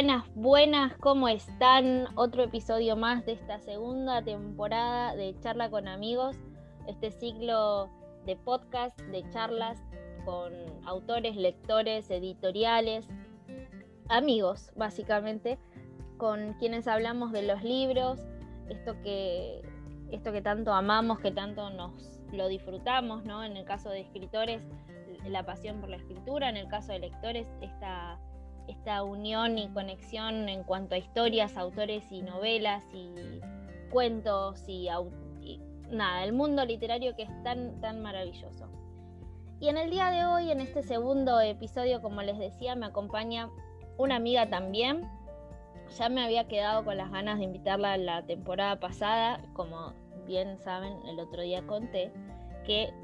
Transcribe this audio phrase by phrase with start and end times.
[0.00, 2.06] Buenas, buenas, ¿cómo están?
[2.14, 6.36] Otro episodio más de esta segunda temporada de Charla con Amigos,
[6.86, 7.90] este ciclo
[8.24, 9.78] de podcast, de charlas
[10.24, 10.54] con
[10.86, 13.06] autores, lectores, editoriales,
[14.08, 15.58] amigos, básicamente,
[16.16, 18.20] con quienes hablamos de los libros,
[18.70, 19.60] esto que,
[20.12, 23.44] esto que tanto amamos, que tanto nos lo disfrutamos, ¿no?
[23.44, 24.62] En el caso de escritores,
[25.26, 28.18] la pasión por la escritura, en el caso de lectores, esta
[28.68, 33.40] esta unión y conexión en cuanto a historias, autores y novelas y
[33.90, 34.88] cuentos y,
[35.90, 38.68] nada, el mundo literario que es tan, tan maravilloso.
[39.60, 43.50] Y en el día de hoy, en este segundo episodio, como les decía, me acompaña
[43.98, 45.06] una amiga también.
[45.98, 49.92] Ya me había quedado con las ganas de invitarla la temporada pasada, como
[50.26, 52.12] bien saben, el otro día conté,
[52.64, 52.94] que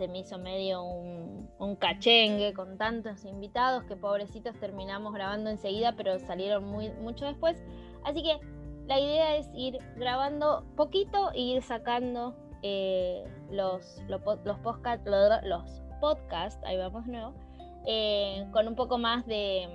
[0.00, 6.18] se me hizo medio un, cachengue con tantos invitados que pobrecitos terminamos grabando enseguida, pero
[6.20, 7.62] salieron muy, mucho después.
[8.02, 8.40] Así que
[8.86, 14.56] la idea es ir grabando poquito e ir sacando eh, los, los, los,
[15.44, 17.34] los, podcasts, ahí vamos nuevo,
[17.86, 19.68] eh, con un poco más de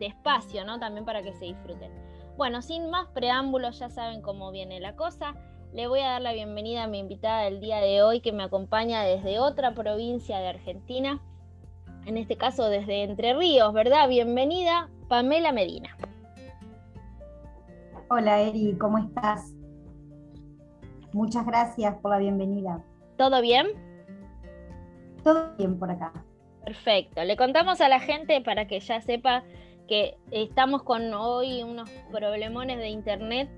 [0.00, 0.78] espacio, ¿no?
[0.78, 1.92] También para que se disfruten.
[2.38, 5.34] Bueno, sin más preámbulos, ya saben cómo viene la cosa.
[5.72, 8.42] Le voy a dar la bienvenida a mi invitada del día de hoy que me
[8.42, 11.20] acompaña desde otra provincia de Argentina,
[12.06, 14.08] en este caso desde Entre Ríos, ¿verdad?
[14.08, 15.94] Bienvenida, Pamela Medina.
[18.08, 19.52] Hola Eri, ¿cómo estás?
[21.12, 22.82] Muchas gracias por la bienvenida.
[23.18, 23.66] ¿Todo bien?
[25.22, 26.12] Todo bien por acá.
[26.64, 27.22] Perfecto.
[27.24, 29.44] Le contamos a la gente para que ya sepa
[29.86, 33.50] que estamos con hoy unos problemones de internet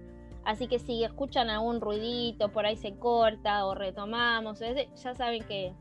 [0.50, 5.72] Así que si escuchan algún ruidito, por ahí se corta o retomamos, ya saben que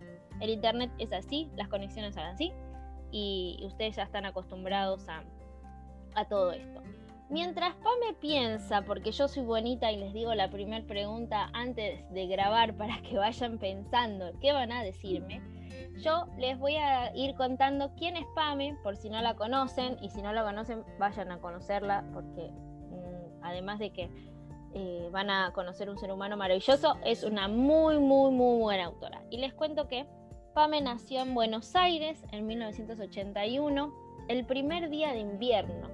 [0.41, 2.53] el internet es así, las conexiones son así
[3.11, 5.23] y ustedes ya están acostumbrados a,
[6.25, 6.83] todo esto.
[7.31, 12.27] Mientras Pame piensa, porque yo soy bonita y les digo la primera pregunta antes de
[12.27, 15.41] grabar para que vayan pensando qué van a decirme,
[15.97, 20.09] yo les voy a ir contando quién es Pame, por si no la conocen, y
[20.09, 24.28] si no la conocen, vayan a conocerla, porque mm, además de que
[24.73, 26.97] eh, van a conocer un ser humano maravilloso.
[27.03, 29.23] Es una muy, muy, muy buena autora.
[29.29, 30.05] Y les cuento que
[30.53, 33.93] Pame nació en Buenos Aires en 1981,
[34.27, 35.89] el primer día de invierno,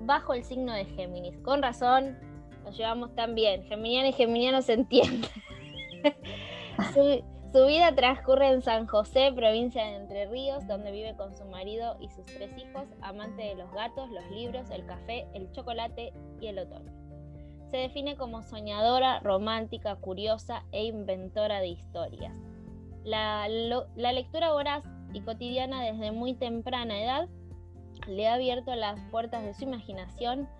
[0.00, 1.38] bajo el signo de Géminis.
[1.38, 2.18] Con razón,
[2.64, 3.64] nos llevamos tan bien.
[3.64, 5.30] Geminiano y Geminiano se entienden.
[6.94, 11.44] su, su vida transcurre en San José, provincia de Entre Ríos, donde vive con su
[11.44, 16.12] marido y sus tres hijos, amante de los gatos, los libros, el café, el chocolate
[16.40, 17.01] y el otoño.
[17.72, 22.34] Se define como soñadora, romántica, curiosa e inventora de historias.
[23.02, 24.84] La, lectura voraz
[25.14, 27.28] y cotidiana desde muy temprana edad
[28.06, 30.50] le ha abierto las puertas de su imaginación,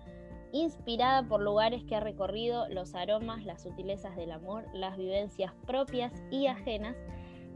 [0.53, 6.11] inspirada por lugares que ha recorrido, los aromas, las sutilezas del amor, las vivencias propias
[6.31, 6.95] y ajenas,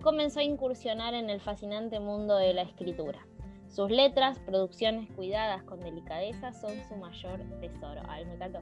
[0.04, 3.26] comenzó a incursionar en el fascinante mundo de la escritura.
[3.70, 8.04] Sus letras, producciones cuidadas con delicadeza, son su mayor tesoro.
[8.08, 8.62] Ay, me encantó.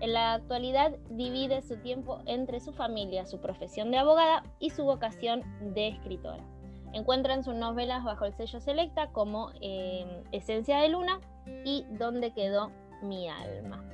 [0.00, 4.84] En la actualidad divide su tiempo entre su familia, su profesión de abogada y su
[4.84, 5.42] vocación
[5.74, 6.44] de escritora.
[6.92, 11.20] Encuentran sus novelas bajo el sello Selecta como em, Esencia de Luna
[11.64, 12.70] y Dónde quedó
[13.02, 13.84] mi alma.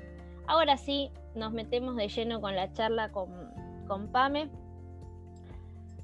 [0.46, 3.28] Ahora sí, nos metemos de lleno con la charla con,
[3.86, 4.50] con Pame.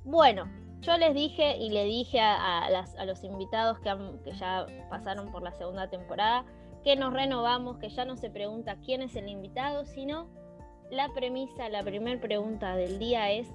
[0.04, 0.48] Bueno,
[0.80, 2.70] yo les dije y le dije a,
[3.04, 3.94] los invitados que,
[4.24, 6.44] que ya pasaron por la segunda temporada
[6.84, 10.28] que nos renovamos, que ya no se pregunta quién es el invitado, sino
[10.90, 13.48] la premisa, la primera pregunta del día es,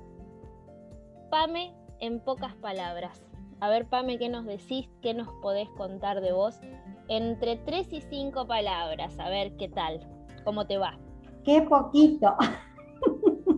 [1.30, 3.24] Pame en pocas palabras.
[3.60, 4.90] A ver, Pame, ¿qué nos decís?
[5.02, 6.60] ¿Qué nos podés contar de vos?
[7.08, 10.00] Entre tres y cinco palabras, a ver qué tal,
[10.44, 11.00] cómo te va.
[11.44, 12.36] Qué poquito.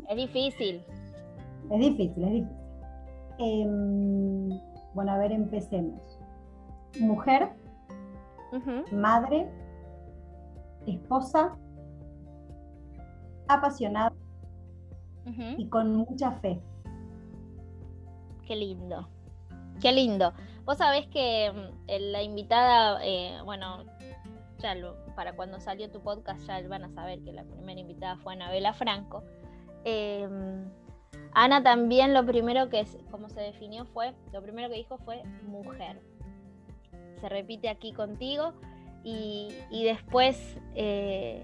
[0.08, 0.84] Es difícil.
[1.72, 2.58] Es difícil, es difícil.
[3.40, 4.50] Em,
[4.94, 6.20] bueno, a ver, empecemos.
[7.00, 7.50] Mujer,
[8.92, 9.50] madre,
[10.86, 11.58] esposa,
[13.48, 14.14] apasionada
[15.58, 16.60] y con mucha fe.
[18.46, 19.08] Qué lindo,
[19.82, 20.34] qué lindo.
[20.66, 23.84] Vos sabés que mm, la invitada, eh, bueno,
[24.60, 24.76] ya
[25.16, 28.74] para cuando salió tu podcast ya van a saber que la primera invitada fue Anabela
[28.74, 29.24] Franco.
[29.84, 30.66] Em,
[31.34, 36.02] Ana también lo primero que, como se definió fue, lo primero que dijo fue mujer.
[37.26, 38.54] Se repite aquí contigo
[39.04, 39.52] y,
[39.84, 41.42] después, eh,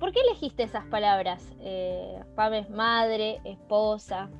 [0.00, 1.46] ¿por qué elegiste esas palabras?
[1.60, 4.30] Eh, Pam madre, esposa.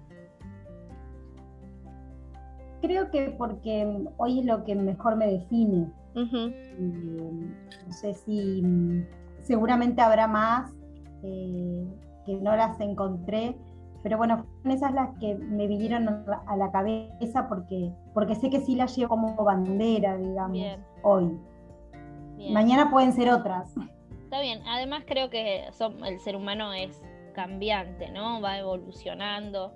[2.81, 5.93] Creo que porque hoy es lo que mejor me define.
[6.15, 8.63] no sé si
[9.43, 10.73] seguramente habrá más
[11.23, 11.87] eh,
[12.25, 13.55] que no las encontré,
[14.03, 18.61] pero bueno, fueron esas las que me vinieron a la cabeza porque, porque sé que
[18.61, 21.39] sí las llevo como bandera, digamos, hoy.
[22.51, 23.73] Mañana pueden ser otras.
[24.25, 25.69] Está bien, además creo que
[26.05, 27.01] el ser humano es
[27.35, 28.41] cambiante, ¿no?
[28.41, 29.73] Va evolucionando,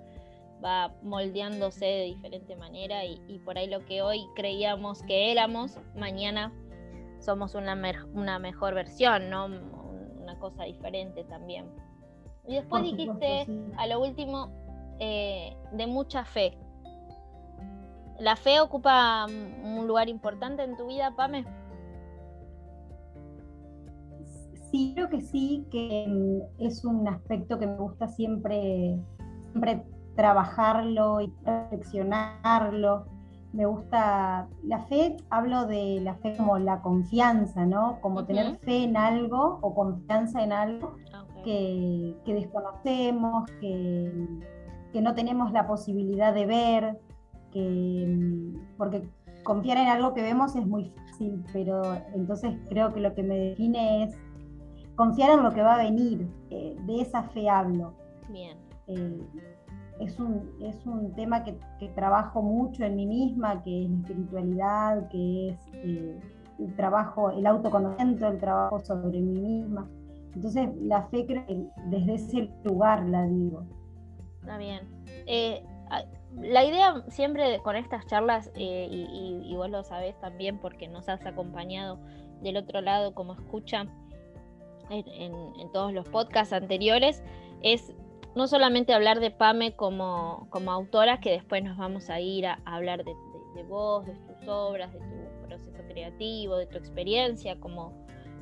[0.65, 6.53] va moldeándose de diferente manera y, por ahí lo que hoy creíamos que éramos, mañana
[7.21, 7.79] somos una,
[8.15, 9.47] una mejor versión, ¿no?
[9.47, 11.67] Una cosa diferente también.
[12.49, 13.47] Y después dijiste
[13.77, 14.51] a lo último
[14.99, 16.57] eh, de mucha fe.
[18.19, 21.45] ¿La fe ocupa un lugar importante en tu vida, Pame?
[24.71, 28.99] Sí, creo que sí, que mm, es un aspecto que me gusta siempre,
[29.51, 29.85] siempre
[30.15, 33.07] trabajarlo y reflexionarlo.
[33.53, 38.01] Me gusta la fe, hablo de la fe como la confianza, ¿no?
[38.01, 40.97] Como tener fe en algo o confianza en algo
[41.47, 44.13] que, desconocemos, que,
[44.93, 46.99] que, no tenemos la posibilidad de ver,
[47.53, 49.09] que, porque
[49.45, 51.83] confiar en algo que vemos es muy fácil, pero
[52.15, 54.19] entonces creo que lo que me define es
[54.97, 57.95] confiar en lo que va a venir, eh, de esa fe hablo.
[58.29, 58.59] Bien.
[58.89, 59.21] Eh,
[60.01, 61.57] es un, es un tema que,
[61.95, 66.21] trabajo mucho en mí misma, que es la espiritualidad, que es eh,
[66.59, 69.89] el trabajo, el autoconocimiento, el trabajo sobre mí misma.
[70.37, 73.65] Entonces, la fe creo que desde ese lugar la digo.
[74.43, 74.87] Está bien.
[75.27, 75.65] Eh,
[76.37, 81.25] la idea siempre con estas charlas, eh, y, vos lo sabés también porque nos has
[81.25, 81.99] acompañado
[82.43, 83.87] del otro lado como escucha
[84.91, 87.23] en, todos los podcasts anteriores,
[87.63, 87.95] es
[88.35, 92.61] no solamente hablar de Pame como, como autora, que después nos vamos a ir a,
[92.67, 93.15] hablar de,
[93.55, 97.95] de, vos, de tus obras, de tu proceso creativo, de tu experiencia como,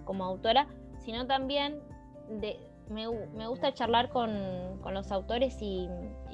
[0.05, 0.67] como autora,
[1.05, 1.81] sino también
[2.29, 2.59] de,
[2.89, 3.07] me,
[3.47, 4.33] gusta charlar con,
[4.93, 5.89] los autores y,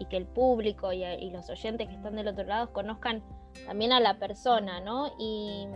[0.09, 3.23] que el público y, los oyentes que están del otro lado conozcan
[3.67, 5.13] también a la persona, ¿no?
[5.19, 5.67] Y,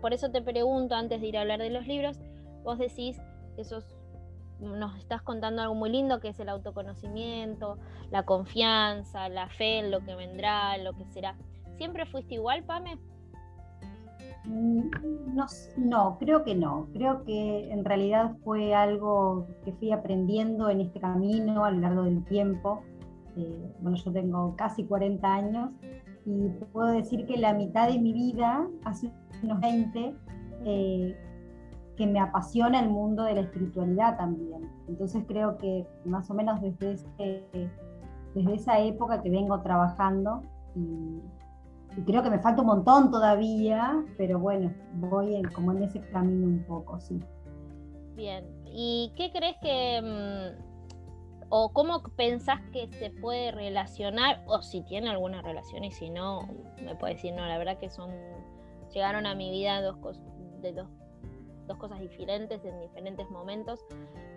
[0.00, 2.18] por eso te pregunto, antes de ir a hablar de los libros,
[2.62, 3.20] vos decís
[3.56, 3.62] que
[4.60, 7.78] nos estás contando algo muy lindo que es el autoconocimiento,
[8.10, 11.36] la confianza, la fe en lo que vendrá, en lo que será.
[11.76, 12.98] ¿Siempre fuiste igual, Pame?
[14.44, 15.46] No,
[15.76, 16.88] no, creo que no.
[16.92, 22.02] Creo que en realidad fue algo que fui aprendiendo en este camino a lo largo
[22.04, 22.82] del tiempo.
[23.36, 25.70] Eh, bueno, yo tengo casi 40 años
[26.24, 29.12] y puedo decir que la mitad de mi vida, hace
[29.42, 30.14] unos 20,
[30.64, 31.16] eh,
[31.96, 34.70] que me apasiona el mundo de la espiritualidad también.
[34.88, 37.02] Entonces creo que más o menos desde,
[38.34, 40.42] desde esa época que vengo trabajando
[40.76, 41.20] y
[41.98, 46.46] y creo que me falta un montón todavía, pero bueno, voy como en ese camino
[46.46, 47.20] un poco, sí.
[48.14, 54.82] Bien, ¿y qué crees que, mm, o cómo pensás que se puede relacionar, o si
[54.82, 56.48] tiene alguna relación y si no,
[56.84, 58.12] me puede decir, no, la verdad que son,
[58.94, 60.20] llegaron a mi vida dos,
[60.60, 60.88] de dos,
[61.66, 63.80] dos cosas diferentes en diferentes momentos,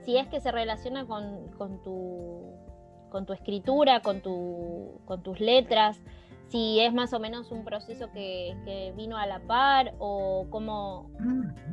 [0.03, 2.55] si es que se relaciona con, con tu
[3.11, 6.01] con tu escritura, con, tu, con tus letras,
[6.51, 11.09] si es más o menos un proceso que, vino a la par o cómo,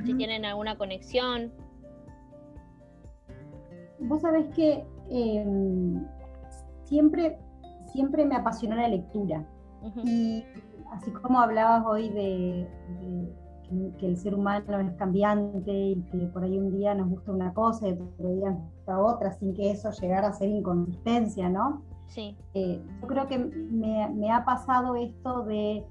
[0.05, 1.53] si tienen alguna conexión.
[3.99, 6.07] Vos sabés que em,
[6.85, 7.37] siempre,
[7.87, 9.45] siempre me apasionó la lectura.
[10.05, 10.45] Y
[10.93, 12.69] así como hablabas hoy de,
[13.99, 17.53] que, el ser humano es cambiante y que por ahí un día nos gusta una
[17.53, 21.83] cosa y otro día nos gusta otra, sin que eso llegara a ser inconsistencia, ¿no?
[22.09, 22.37] Sí.
[22.55, 25.85] Eh, yo creo que me, ha pasado esto de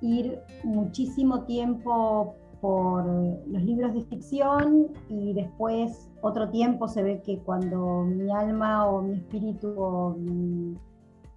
[0.00, 7.38] ir muchísimo tiempo por los libros de ficción y después otro tiempo se ve que
[7.40, 10.16] cuando mi alma o mi espíritu o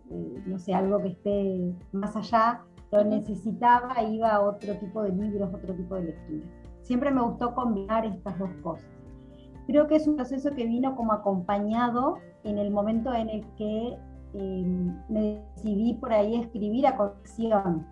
[0.09, 2.61] eh, no sé, algo que esté más allá,
[2.91, 6.45] lo necesitaba, iba a otro tipo de libros, otro tipo de lectura.
[6.81, 8.96] Siempre me gustó combinar estas dos cosas.
[9.67, 13.97] Creo que es un proceso que vino como acompañado en el momento en el que
[14.33, 17.85] em, me decidí por ahí escribir a colección.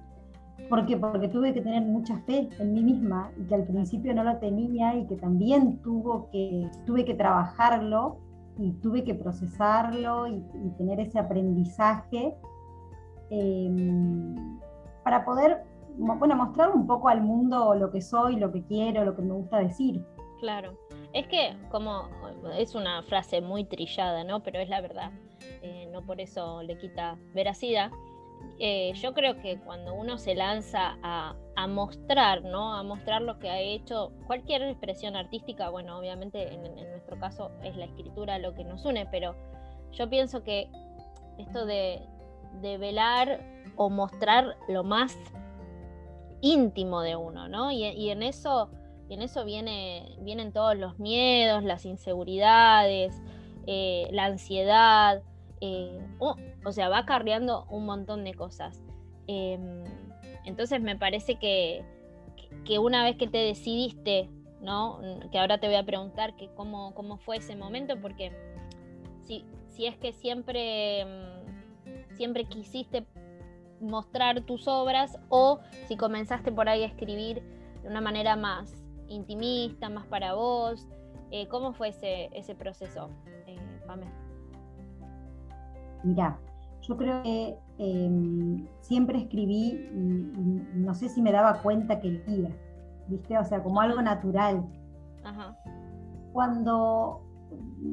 [0.70, 0.96] ¿Por qué?
[0.96, 4.38] Porque tuve que tener mucha fe en mí misma y que al principio no lo
[4.38, 8.20] tenía y que también tuvo que, tuve que trabajarlo
[8.58, 10.42] y tuve que procesarlo y,
[10.78, 12.34] tener ese aprendizaje
[13.30, 14.34] em,
[15.04, 15.64] para poder
[15.98, 19.34] bueno, mostrar un poco al mundo lo que soy, lo que quiero, lo que me
[19.34, 20.06] gusta decir.
[20.40, 20.74] Claro.
[21.16, 22.10] Es que, como
[22.58, 24.44] es una frase muy trillada, ¿no?
[24.44, 25.12] Pero es la verdad.
[25.62, 27.90] Eh, no por eso le quita veracidad.
[28.60, 31.36] eh, yo creo que cuando uno se lanza a,
[31.70, 32.76] mostrar, ¿no?
[32.76, 37.78] A mostrar lo que ha hecho, cualquier expresión artística, bueno, obviamente en, nuestro caso es
[37.78, 39.36] la escritura lo que nos une, pero
[39.94, 40.70] yo pienso que
[41.38, 42.02] esto de,
[42.62, 43.40] velar
[43.78, 45.18] o mostrar lo más
[46.42, 47.72] íntimo de uno, ¿no?
[47.72, 48.70] Y, en eso,
[49.10, 53.22] en eso viene, vienen todos los miedos, las inseguridades,
[53.68, 55.22] eh, la ansiedad,
[55.62, 58.84] eh, o sea, va acarreando un montón de cosas.
[59.28, 59.84] Em,
[60.44, 61.84] entonces me parece que,
[62.66, 64.30] que, una vez que te decidiste,
[64.62, 65.00] ¿no?
[65.32, 68.32] Que ahora te voy a preguntar que cómo, cómo fue ese momento, porque
[69.24, 71.10] si, si es que siempre, em,
[72.16, 73.06] siempre quisiste
[73.80, 77.44] mostrar tus obras o si comenzaste por ahí a escribir
[77.84, 80.88] de una manera más intimista, más para vos,
[81.32, 83.10] eh, ¿cómo fue ese, ese proceso,
[83.48, 83.58] eh,
[86.04, 86.38] Mira,
[86.82, 92.50] yo creo que em, siempre escribí, no sé si me daba cuenta que leía,
[93.08, 93.38] ¿viste?
[93.38, 94.64] O sea, como algo natural.
[96.32, 97.22] Cuando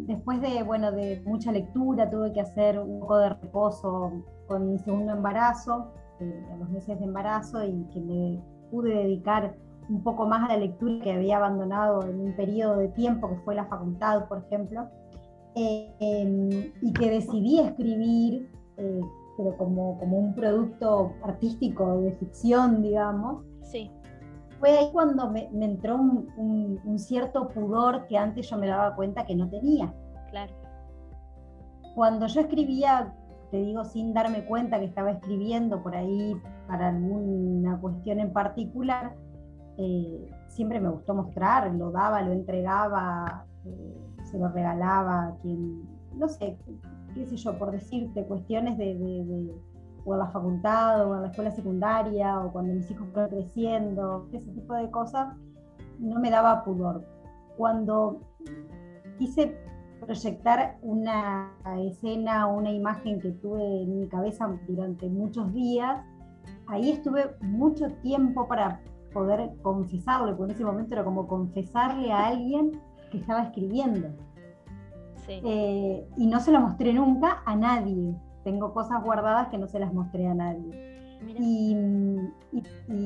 [0.07, 4.13] después de, bueno, de mucha lectura tuve que hacer un poco de reposo
[4.47, 9.57] con mi segundo embarazo, eh, a los meses de embarazo, y que me pude dedicar
[9.89, 13.37] un poco más a la lectura que había abandonado en un periodo de tiempo, que
[13.45, 14.89] fue la facultad, por ejemplo,
[15.55, 19.01] eh, em, y que decidí escribir eh,
[19.37, 23.45] pero como, como un producto artístico de ficción, digamos.
[23.63, 23.91] Sí.
[24.61, 29.27] Fue ahí cuando me, entró un, un, cierto pudor que antes yo me daba cuenta
[29.27, 29.93] que no tenía.
[30.31, 30.53] Claro.
[31.95, 33.15] Cuando yo escribía,
[33.51, 36.37] te digo sin darme cuenta que estaba escribiendo por ahí
[36.69, 39.17] para alguna cuestión en particular,
[39.79, 45.83] eh, siempre me gustó mostrar, lo daba, lo entregaba, eh, se lo regalaba a quien,
[46.17, 46.59] no sé,
[47.15, 49.53] qué sé yo, por decirte, cuestiones de,
[50.05, 54.75] o la facultad o la escuela secundaria o cuando mis hijos fueron creciendo, ese tipo
[54.75, 55.35] de cosas,
[55.99, 57.05] no me daba pudor.
[57.57, 58.21] Cuando
[59.19, 59.57] quise
[60.01, 66.01] proyectar una escena una imagen que tuve en mi cabeza durante muchos días,
[66.67, 68.81] ahí estuve mucho tiempo para
[69.13, 74.09] poder confesarle, porque en ese momento era como confesarle a alguien que estaba escribiendo.
[75.29, 78.15] Eh, y no se lo mostré nunca a nadie.
[78.45, 80.93] Tengo cosas guardadas que no se las mostré a nadie.
[81.39, 81.77] Y,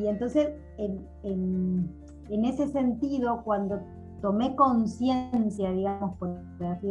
[0.06, 3.80] entonces, en, ese sentido, cuando
[4.22, 6.88] tomé conciencia, digamos, por así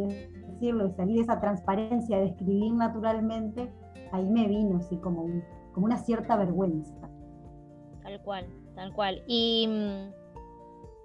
[0.48, 3.72] decirlo, y salí de esa transparencia de escribir naturalmente,
[4.12, 5.26] ahí me vino así como,
[5.74, 6.94] como una cierta vergüenza.
[8.02, 8.46] Tal cual,
[8.76, 9.24] tal cual.
[9.26, 9.68] Y,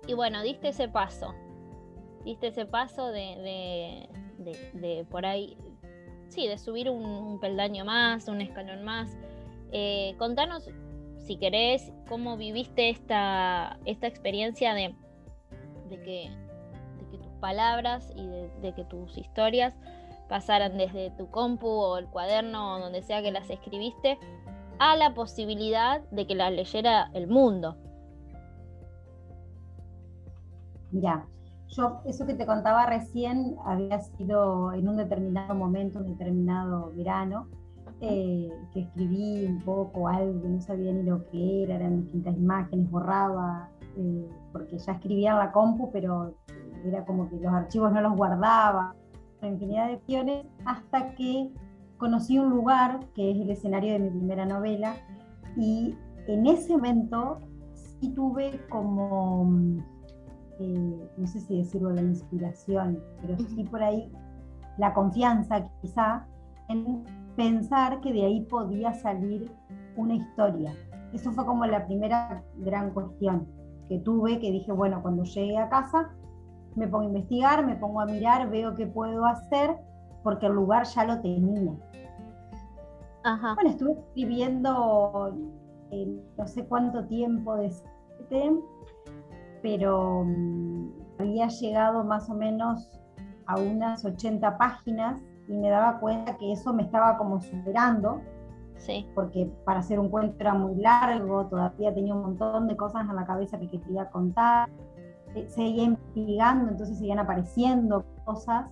[0.05, 1.33] y bueno, diste ese paso,
[2.23, 5.57] diste ese paso de, de, por ahí,
[6.29, 9.17] sí, de subir un, peldaño más, un escalón más.
[9.71, 10.69] Eh, contanos,
[11.17, 14.93] si querés, cómo viviste esta, esta experiencia de,
[15.89, 16.29] de, que,
[16.99, 18.27] de que tus palabras y
[18.61, 19.75] de, que tus historias
[20.27, 24.17] pasaran desde tu compu o el cuaderno o donde sea que las escribiste
[24.81, 27.77] a la posibilidad de que las leyera el mundo.
[30.91, 31.23] Ya,
[31.67, 37.47] yo, eso que te contaba recién había sido en un determinado momento, un determinado verano,
[38.01, 42.89] eh, que escribí un poco algo no sabía ni lo que era, eran distintas imágenes,
[42.89, 46.33] borraba, eh, porque ya escribía en la compu, pero
[46.83, 48.95] era como que los archivos no los guardaba,
[49.43, 51.51] infinidad de opciones, hasta que
[52.01, 54.96] conocí un lugar que es el escenario de mi primera novela,
[55.55, 55.96] y
[56.27, 57.38] en ese momento
[57.75, 59.48] sí tuve como
[60.60, 64.12] eh, no sé si decirlo la inspiración, pero sí por ahí
[64.79, 66.25] la confianza quizá
[66.70, 67.03] en
[67.36, 69.51] pensar que de ahí podía salir
[69.96, 70.74] una historia.
[71.13, 73.48] Eso fue como la primera gran cuestión
[73.88, 76.10] que tuve, que dije, bueno, cuando llegue a casa
[76.75, 79.77] me pongo a investigar, me pongo a mirar, veo qué puedo hacer,
[80.23, 81.73] porque el lugar ya lo tenía.
[83.55, 85.35] Bueno, estuve escribiendo
[85.91, 87.71] eh, no sé cuánto tiempo de
[89.61, 92.99] pero mm, había llegado más o menos
[93.45, 98.21] a unas 80 páginas y me daba cuenta que eso me estaba como superando.
[98.77, 99.07] Sí.
[99.13, 103.15] Porque para hacer un cuento era muy largo, todavía tenía un montón de cosas en
[103.15, 104.69] la cabeza que quería contar.
[105.35, 108.65] Eh, seguía investigando, entonces seguían apareciendo cosas.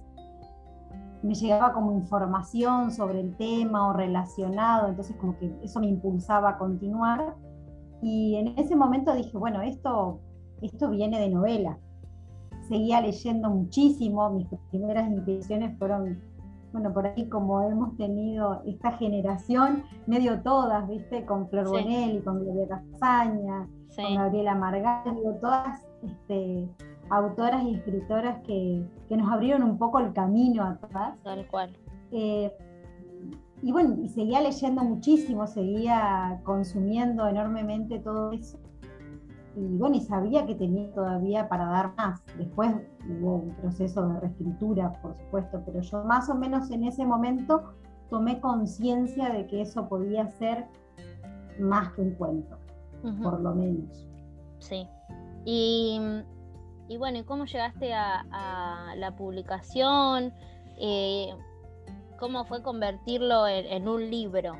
[1.21, 6.51] Me llegaba como información sobre el tema o relacionado, entonces como que eso me impulsaba
[6.51, 7.35] a continuar.
[8.01, 10.21] Y en ese momento dije, bueno, esto
[10.61, 11.77] esto viene de novela.
[12.67, 16.21] Seguía leyendo muchísimo, mis primeras impresiones fueron
[16.71, 21.25] bueno, por ahí como hemos tenido esta generación, medio todas, ¿viste?
[21.25, 26.69] Con Flor Bonelli, con Gloria Casaña, con Gabriela Margallo, todas este,
[27.09, 31.17] autoras y escritoras que, nos abrieron un poco el camino atrás.
[31.23, 31.75] Tal cual.
[32.11, 32.51] Eh,
[33.61, 38.57] y bueno, y seguía leyendo muchísimo, seguía consumiendo enormemente todo eso.
[39.55, 42.21] Y bueno, y sabía que tenía todavía para dar más.
[42.37, 42.73] Después
[43.09, 47.73] hubo un proceso de reescritura, por supuesto, pero yo más o menos en ese momento
[48.09, 50.65] tomé conciencia de que eso podía ser
[51.59, 52.57] más que un cuento,
[53.21, 54.07] por lo menos.
[54.59, 54.87] Sí.
[55.45, 55.99] Y,
[56.97, 60.33] bueno, ¿y cómo llegaste a, la publicación?
[60.77, 61.29] Eh,
[62.19, 64.53] ¿Cómo fue convertirlo en, un libro?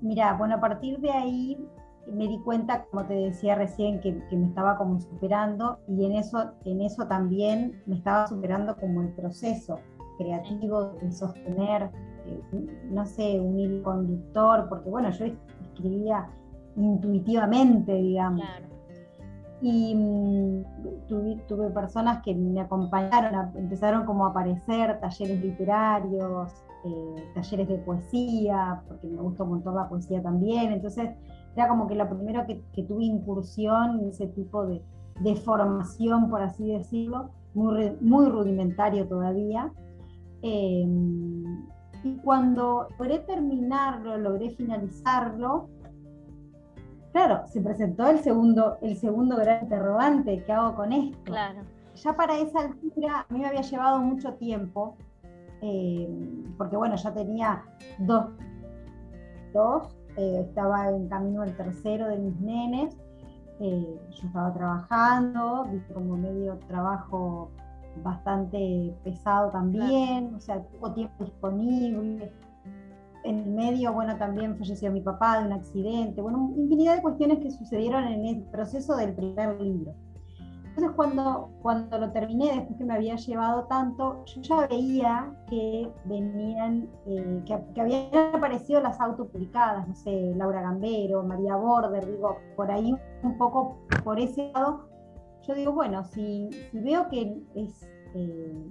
[0.00, 1.58] Mira, bueno, a partir de ahí
[2.06, 6.52] me di cuenta, como te decía recién, que, me estaba como superando y en eso,
[6.64, 9.78] en eso también me estaba superando como el proceso
[10.18, 11.90] creativo de sostener,
[12.26, 12.42] eh,
[12.90, 16.28] no sé, un hilo conductor, porque bueno, yo escribía
[16.76, 18.44] intuitivamente, digamos.
[19.62, 20.64] Y mm,
[21.06, 26.52] tuve, personas que me acompañaron, empezaron como a aparecer talleres literarios,
[26.84, 30.72] eh, talleres de poesía, porque me gusta un montón la poesía también.
[30.72, 31.10] Entonces,
[31.54, 34.82] era como que lo primero que, tuve incursión en ese tipo de,
[35.44, 39.70] formación, por así decirlo, muy, rudimentario todavía.
[40.42, 41.44] Em,
[42.02, 45.68] y cuando logré terminarlo, logré finalizarlo,
[47.12, 51.18] claro, se presentó el segundo, el segundo gran interrogante, ¿qué hago con esto?
[51.24, 51.60] Claro.
[51.94, 54.96] Ya para esa altura, a mí me había llevado mucho tiempo,
[55.60, 57.62] em, porque bueno, ya tenía
[57.98, 58.26] dos,
[59.52, 62.96] dos eh, estaba en camino al tercero de mis nenes,
[63.60, 67.50] eh, yo estaba trabajando, como medio trabajo
[68.02, 72.32] bastante pesado también, o sea, poco tiempo disponible.
[73.24, 77.38] En el medio, bueno, también falleció mi papá de un accidente, bueno, infinidad de cuestiones
[77.40, 79.94] que sucedieron en el proceso del primer libro.
[80.70, 85.90] Entonces cuando, cuando lo terminé, después que me había llevado tanto, yo ya veía que
[86.04, 92.70] venían, eh, que, habían aparecido las autopublicadas, no sé, Laura Gambero, María Border, digo, por
[92.70, 94.88] ahí un poco por ese lado,
[95.46, 98.66] yo digo, bueno, si, veo que es eh,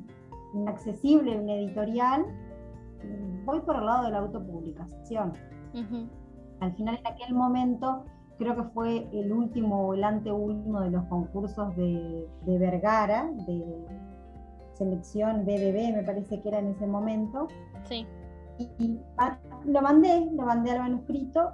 [0.53, 2.25] inaccesible un editorial,
[3.45, 5.33] voy por el lado de la autopublicación.
[6.59, 8.05] Al final en aquel momento
[8.38, 13.85] creo que fue el último o el anteúltimo de los concursos de, Vergara, de
[14.73, 17.47] selección BBB, me parece que era en ese momento.
[17.83, 18.07] Sí.
[18.57, 18.97] Y,
[19.65, 21.51] lo mandé, lo mandé al manuscrito.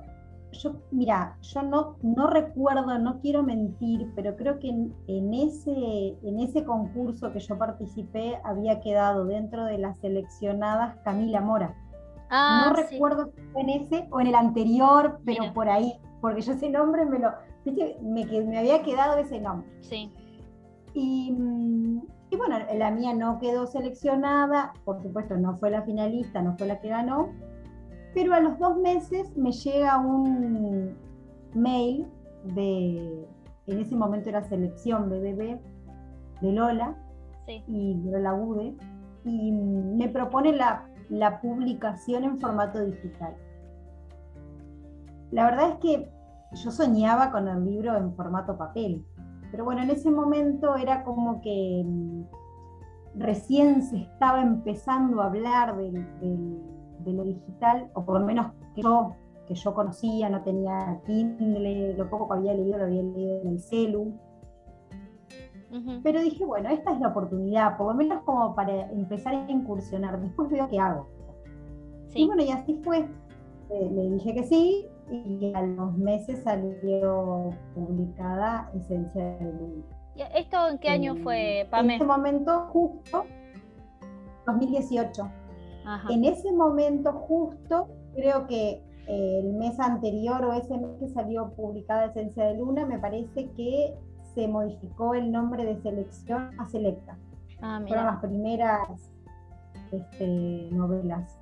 [0.59, 6.39] Yo, mira, yo no, no recuerdo, no quiero mentir, pero creo que en, ese, en
[6.39, 11.75] ese concurso que yo participé había quedado dentro de las seleccionadas Camila Mora.
[12.29, 16.41] Ah, no recuerdo si fue en ese o en el anterior, pero por ahí porque
[16.41, 17.29] yo ese nombre me lo,
[18.01, 19.69] Me, me había quedado ese nombre.
[19.81, 20.11] Sí.
[20.95, 21.99] Mm,
[22.31, 26.65] y, bueno, la mía no quedó seleccionada, por supuesto no fue la finalista, no fue
[26.65, 27.29] la que ganó,
[28.15, 30.95] pero a los dos meses me llega un
[31.54, 32.08] mail
[32.56, 33.28] de,
[33.67, 35.60] en ese momento era selección BBB,
[36.41, 36.95] de Lola
[37.67, 38.73] y de Lola Bude,
[39.25, 43.36] y me propone la, la publicación en formato digital.
[45.32, 46.10] La verdad es que
[46.54, 49.06] yo soñaba con el libro en formato papel,
[49.51, 52.23] pero bueno, en ese momento era como que mm,
[53.15, 55.75] recién se estaba empezando a hablar
[57.05, 59.15] de lo digital, o por lo menos que yo,
[59.47, 63.47] que yo conocía, no tenía Kindle, lo poco que había leído lo había leído en
[63.47, 64.13] el celu.
[66.03, 70.21] Pero dije, bueno, esta es la oportunidad, por lo menos como para empezar a incursionar,
[70.21, 71.09] después veo qué hago.
[72.13, 72.99] Y bueno, y así fue.
[73.69, 79.85] Eh, le dije que sí, y a los meses salió publicada Esencia del Mundo.
[80.33, 81.95] ¿Esto en qué año fue, Pame?
[81.95, 83.25] En ese momento justo,
[84.45, 85.23] 2018.
[86.10, 91.54] En ese momento justo, creo que eh, el mes anterior o ese mes que salió
[91.54, 93.93] publicada Esencia de Luna, me parece que
[94.34, 97.17] se modificó el nombre de selección a Selecta.
[97.62, 99.12] Ah, Fueron las primeras
[99.91, 101.39] este, novelas.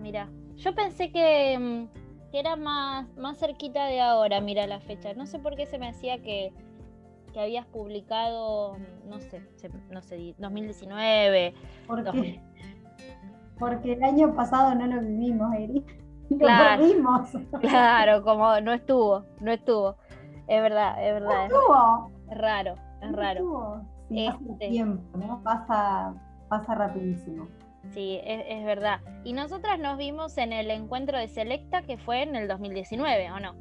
[0.00, 5.12] Mira, yo pensé que mm, que era más, más cerquita de ahora, mira la fecha.
[5.12, 6.52] No sé por qué se me hacía que,
[7.36, 9.42] habías publicado, no sé,
[9.90, 11.54] no sé, 2019.
[11.86, 12.40] Porque,
[13.62, 15.84] porque el año pasado no lo vivimos, Eri.
[16.38, 17.30] claro, vimos.
[17.60, 19.94] Claro, como no estuvo, no estuvo.
[20.48, 21.48] Es verdad, es verdad.
[21.48, 22.10] No estuvo.
[22.28, 23.82] Es raro, es raro.
[24.10, 24.68] este...
[24.68, 25.40] tiempo, ¿no?
[25.44, 26.12] Pasa,
[26.48, 27.46] pasa rapidísimo.
[27.90, 29.00] Sí, es, verdad.
[29.22, 33.38] Y nosotras nos vimos en el encuentro de Selecta que fue en el 2019, ¿o
[33.38, 33.54] no?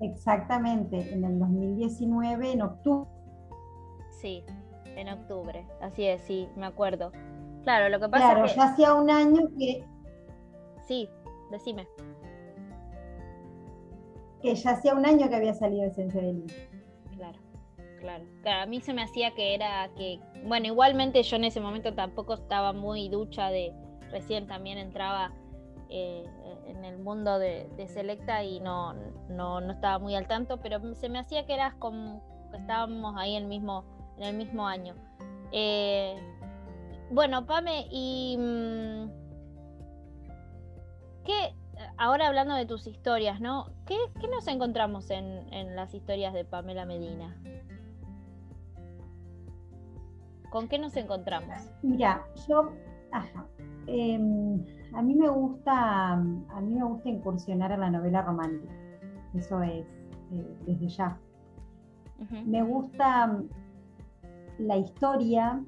[0.00, 3.10] Exactamente, en el 2019, en octubre.
[4.22, 4.44] Sí,
[4.96, 7.12] en octubre, así es, sí, me acuerdo.
[7.62, 8.58] Claro, lo que pasa es que...
[8.58, 9.84] ya hacía un año que...
[10.86, 11.08] Sí,
[11.50, 11.86] decime.
[14.42, 16.52] Que ya hacía un año que había salido Esencia de Luz.
[17.14, 17.38] Claro,
[17.98, 18.62] claro.
[18.62, 20.18] A mí se me hacía que era que...
[20.46, 23.72] Bueno, igualmente yo en ese momento tampoco estaba muy ducha de...
[24.10, 25.32] Recién también entraba
[25.88, 26.24] eh,
[26.66, 28.94] en el mundo de, Selecta y no,
[29.28, 33.14] no, no, estaba muy al tanto, pero se me hacía que eras como que estábamos
[33.18, 33.84] ahí en el mismo,
[34.16, 34.94] en el mismo año.
[35.52, 36.16] Eh,
[37.10, 39.10] bueno, Pame, y mm,
[41.24, 41.54] ¿qué,
[41.98, 43.66] ahora hablando de tus historias, ¿no?
[43.86, 43.96] ¿Qué,
[44.28, 47.36] nos encontramos en, las historias de Pamela Medina?
[50.50, 51.54] ¿Con qué nos encontramos?
[51.82, 52.72] Mira, yo,
[53.86, 58.72] em, a mí me gusta, a mí me gusta incursionar a la novela romántica.
[59.34, 59.86] Eso es
[60.32, 61.18] eh, desde ya.
[62.44, 63.40] Me gusta
[64.58, 65.64] la historia,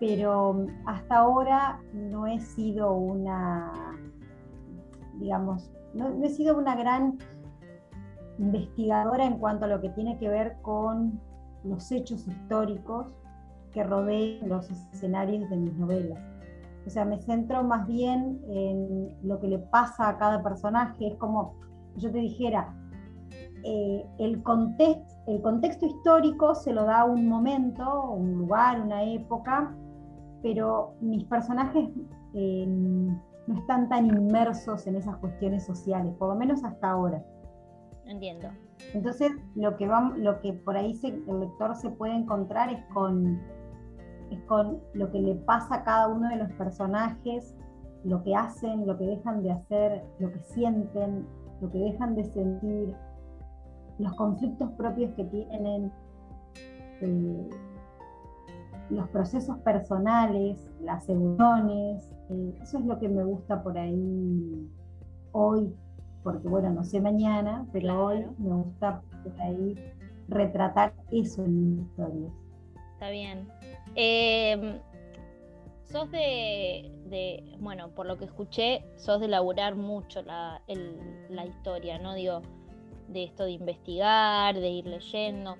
[0.00, 3.72] pero hasta ahora no he sido una,
[5.14, 7.18] digamos, no, he sido una gran
[8.38, 11.20] investigadora en cuanto a lo que tiene que ver con
[11.64, 13.06] los hechos históricos
[13.72, 16.18] que rodean los escenarios de mis novelas.
[16.86, 21.08] O sea, me centro más bien en lo que le pasa a cada personaje.
[21.08, 21.54] Es como
[21.96, 22.72] yo te dijera,
[23.64, 24.42] eh, el,
[25.26, 29.74] el contexto histórico se lo da un momento, un lugar, una época,
[30.42, 31.88] pero mis personajes
[32.34, 33.06] em,
[33.46, 37.24] no están tan inmersos en esas cuestiones sociales, por lo menos hasta ahora.
[38.06, 38.48] Entiendo.
[38.94, 43.40] Entonces, lo que, lo que por ahí el lector se puede encontrar es con,
[44.30, 47.54] es con lo que le pasa a cada uno de los personajes,
[48.04, 51.26] lo que hacen, lo que dejan de hacer, lo que sienten,
[51.60, 52.94] lo que dejan de sentir,
[53.98, 55.92] los conflictos propios que tienen,
[57.00, 57.50] eh,
[58.90, 64.68] los procesos personales, las emociones, eh, eso es lo que me gusta por ahí
[65.32, 65.74] hoy,
[66.22, 69.74] porque bueno, no sé mañana, pero hoy me gusta por ahí
[70.28, 72.32] retratar eso en mis historias.
[72.94, 73.48] Está bien.
[73.94, 74.78] Em,
[75.84, 80.62] sos de, bueno, por lo que escuché, sos de elaborar mucho la,
[81.30, 82.14] la historia, ¿no?
[82.14, 82.42] Digo,
[83.08, 85.56] de esto de investigar, de ir leyendo.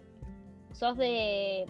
[0.73, 1.67] Sos de,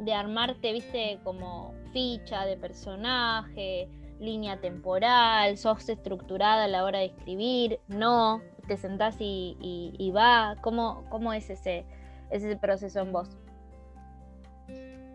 [0.00, 3.88] de armarte, viste, como ficha de personaje,
[4.20, 10.56] línea temporal, sos estructurada a la hora de escribir, no, te sentás y, va.
[10.62, 11.86] ¿Cómo, ¿Cómo, es ese,
[12.30, 13.36] ese proceso en vos?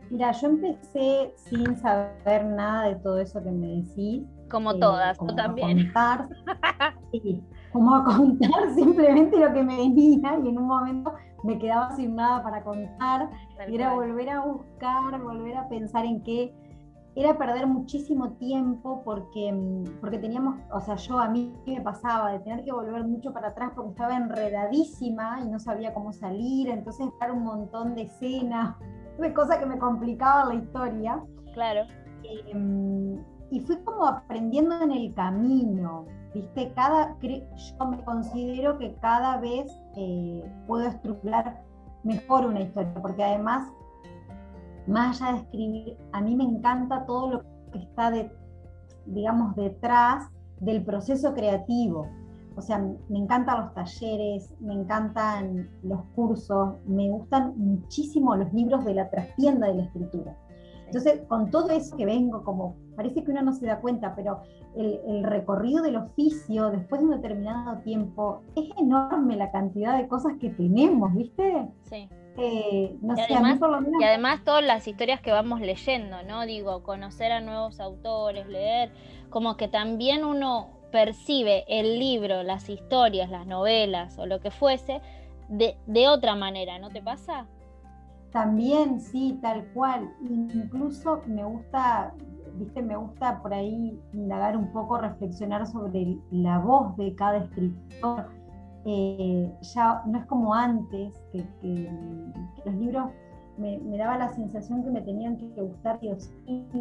[0.10, 4.24] Mira, yo empecé sin saber nada de todo eso que me decís.
[4.50, 5.86] Como todas, yo también.
[5.86, 6.28] Contar,
[7.12, 7.42] sí,
[7.72, 11.14] como a contar simplemente lo que me venía y en un momento
[11.44, 13.30] me quedaba sin nada para contar.
[13.68, 16.54] Y era volver a buscar, volver a pensar en qué.
[17.14, 22.32] Era perder muchísimo tiempo porque, mm, porque teníamos, o sea, yo a mí me pasaba
[22.32, 26.70] de tener que volver mucho para atrás porque estaba enredadísima y no sabía cómo salir,
[26.70, 28.76] entonces estar un montón de escenas,
[29.20, 31.24] de cosas que me complicaban la historia.
[31.54, 31.82] Claro.
[32.24, 36.06] Em, y fui como aprendiendo en el camino.
[36.34, 36.72] ¿viste?
[36.74, 41.62] Cada, yo me considero que cada vez eh, puedo estructurar
[42.04, 43.72] mejor una historia, porque además,
[44.88, 48.32] más allá de escribir, a mí me encanta todo lo que está, de,
[49.06, 52.08] digamos, detrás del proceso creativo.
[52.56, 58.84] O sea, me encantan los talleres, me encantan los cursos, me gustan muchísimo los libros
[58.84, 60.38] de la trastienda de la escritura.
[60.94, 64.42] Entonces, con todo eso que vengo, como parece que uno no se da cuenta, pero
[64.76, 70.34] el, recorrido del oficio después de un determinado tiempo, es enorme la cantidad de cosas
[70.42, 71.70] que tenemos, ¿viste?
[71.84, 72.10] Sí.
[72.38, 73.60] Eh, no y, además,
[74.02, 76.46] y además todas las historias que vamos leyendo, ¿no?
[76.46, 78.92] Digo, conocer a nuevos autores, leer,
[79.30, 85.00] como que también uno percibe el libro, las historias, las novelas o lo que fuese
[85.48, 87.48] de, de otra manera, ¿no te pasa?
[88.32, 90.10] También, sí, tal cual.
[90.30, 92.14] Incluso me gusta,
[92.56, 98.30] viste, me gusta por ahí indagar un poco, reflexionar sobre la voz de cada escritor.
[98.86, 101.46] Eh, ya no es como antes, que,
[102.66, 103.12] los libros
[103.58, 106.10] me, daba la sensación que me tenían que gustar y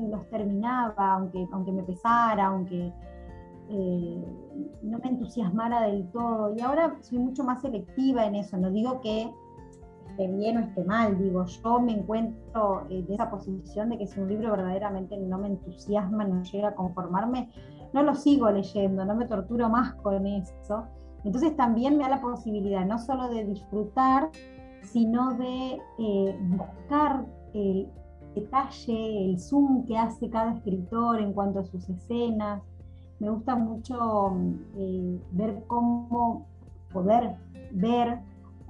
[0.08, 2.92] los terminaba, aunque, aunque me pesara, aunque
[3.72, 4.24] eh,
[4.82, 6.54] no me entusiasmara del todo.
[6.56, 8.56] Y ahora soy mucho más selectiva en eso.
[8.56, 9.32] No digo que
[10.28, 14.28] bien o esté mal, digo, yo me encuentro en esa posición de que si un
[14.28, 17.50] libro verdaderamente no me entusiasma, no llega a conformarme,
[17.92, 20.84] no lo sigo leyendo, no me torturo más con eso.
[21.24, 24.30] Entonces también me da la posibilidad no solo de disfrutar,
[24.82, 27.88] sino de eh, buscar el
[28.34, 32.62] detalle, el zoom que hace cada escritor en cuanto a sus escenas.
[33.18, 34.34] Me gusta mucho
[34.76, 36.46] eh, ver cómo
[36.92, 37.36] poder
[37.72, 38.18] ver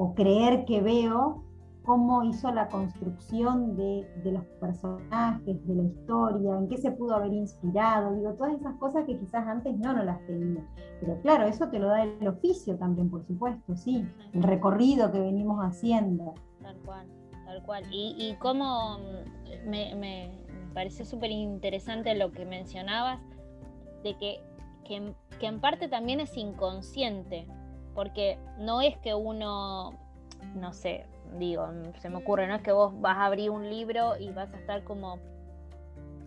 [0.02, 1.44] o creer que veo
[1.84, 7.34] cómo hizo la construcción de, los personajes, de la historia, en qué se pudo haber
[7.34, 10.66] inspirado, digo, todas esas cosas que quizás antes no, no las tenía.
[11.00, 15.20] Pero claro, eso te lo da el oficio también, por supuesto, sí, el recorrido que
[15.20, 16.32] venimos haciendo.
[16.62, 17.06] Tal cual,
[17.44, 17.84] tal cual.
[17.92, 20.30] Y, y cómo mm, me, me,
[20.72, 23.20] pareció súper interesante lo que mencionabas,
[24.02, 24.40] de que,
[24.86, 27.46] que, que en parte también es inconsciente,
[27.94, 29.98] porque no es que uno,
[30.54, 31.06] no sé,
[31.38, 34.52] digo, se me ocurre, no es que vos vas a abrir un libro y vas
[34.52, 35.18] a estar como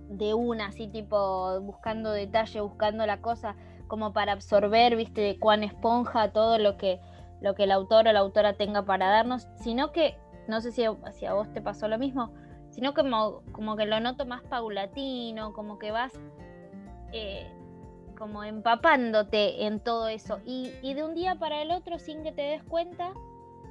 [0.10, 3.56] de una, así tipo buscando detalle, buscando la cosa,
[3.88, 6.99] como para absorber, viste, de cuán esponja todo lo que,
[7.41, 10.84] lo que el autor o la autora tenga para darnos, sino que, no sé si,
[10.84, 12.32] a vos te pasó lo mismo,
[12.69, 16.13] sino como, como que lo noto más paulatino, como que vas
[17.12, 17.47] eh,
[18.13, 20.39] como empapándote en todo eso.
[20.45, 23.13] Y, y, de un día para el otro, sin que te des cuenta,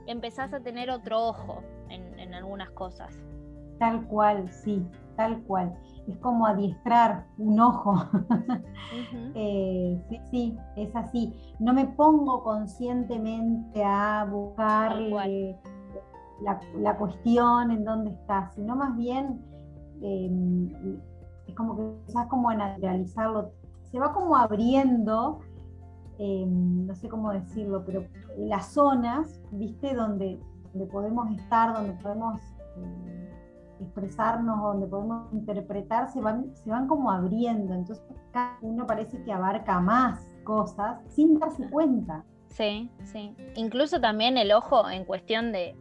[0.06, 3.16] empezás a tener otro ojo en, en algunas cosas.
[3.78, 5.74] Tal cual, sí, tal cual.
[6.06, 7.94] Es como adiestrar un ojo.
[9.34, 11.32] Eh, sí, sí, es así.
[11.58, 19.40] No me pongo conscientemente a buscar la, la, cuestión en dónde está, sino más bien
[20.02, 21.00] em,
[21.46, 23.52] es como que empezás como a naturalizarlo.
[23.92, 25.40] Se va como abriendo
[26.18, 29.92] Em, no sé cómo decirlo, pero las zonas, ¿viste?
[29.94, 30.38] Donde,
[30.72, 32.40] donde podemos estar, donde podemos
[32.76, 33.30] eh,
[33.80, 37.74] expresarnos, donde podemos interpretar, se van, se van como abriendo.
[37.74, 42.24] Entonces cada uno parece que abarca más cosas sin darse cuenta.
[42.46, 43.34] Sí, sí.
[43.56, 45.74] Incluso también el ojo en cuestión de,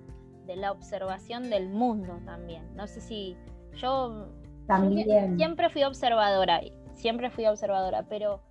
[0.48, 2.64] de la observación del mundo también.
[2.76, 3.38] No sé si
[3.76, 4.30] yo
[4.66, 5.36] también.
[5.36, 6.62] siempre fui observadora,
[6.94, 8.42] siempre fui observadora, pero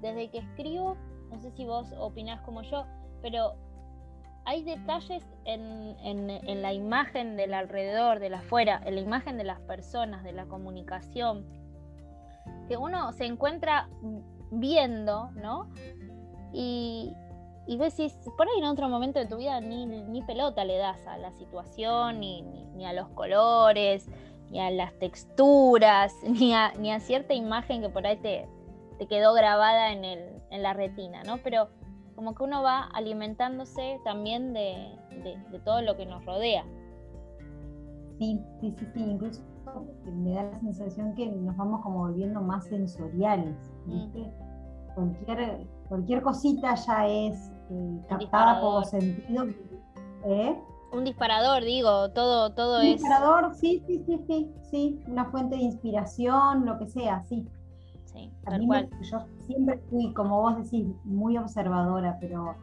[0.00, 0.96] desde que escribo
[1.30, 2.84] no sé si vos opinás como yo,
[3.22, 3.54] pero
[4.44, 9.60] hay detalles en, la imagen del alrededor, de la afuera, en la imagen de las
[9.60, 11.46] personas, de la comunicación,
[12.68, 13.88] que uno se encuentra
[14.50, 15.70] viendo, ¿no?
[16.52, 17.14] Y,
[17.66, 21.06] y ves si por ahí en otro momento de tu vida ni, pelota le das
[21.06, 24.08] a la situación, ni, ni, a los colores,
[24.50, 28.48] ni a las texturas, ni a, ni a cierta imagen que por ahí te,
[28.98, 31.38] te quedó grabada en, el, en la retina, ¿no?
[31.38, 31.68] Pero
[32.20, 34.94] como que uno va alimentándose también de,
[35.64, 36.64] todo lo que nos rodea.
[38.18, 39.42] Sí, sí, sí, sí, incluso
[40.04, 43.90] me da la sensación que nos vamos como volviendo más sensoriales, mm.
[43.90, 44.32] ¿viste?
[44.94, 49.46] Cualquier, cualquier cosita ya es eh, captada por sentido.
[50.26, 50.58] ¿eh?
[50.92, 52.86] Un disparador, digo, todo, todo es.
[52.86, 57.46] Un disparador, sí, sí, sí, sí, sí, una fuente de inspiración, lo que sea, sí.
[58.06, 58.90] Sí, tal cual.
[59.08, 62.56] yo siempre fui, como vos decís, muy observadora, pero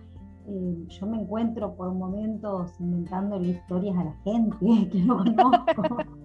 [0.45, 5.97] eh, yo me encuentro por momentos inventándole historias a la gente que no conozco.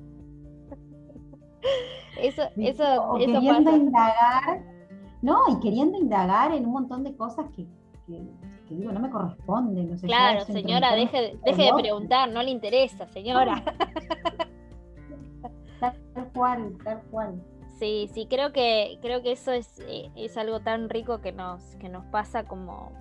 [2.21, 4.63] eso, eso, o queriendo indagar,
[5.23, 7.67] no, y queriendo indagar en un montón de cosas que,
[8.77, 9.99] digo, no me corresponden.
[9.99, 13.63] claro, señora, deje, deje de preguntar, no le interesa, señora.
[16.15, 17.43] Tal cual, tal cual.
[17.79, 21.61] Sí, sí, creo que, creo que eso es, eh, es algo tan rico que nos,
[21.77, 22.93] que nos pasa como...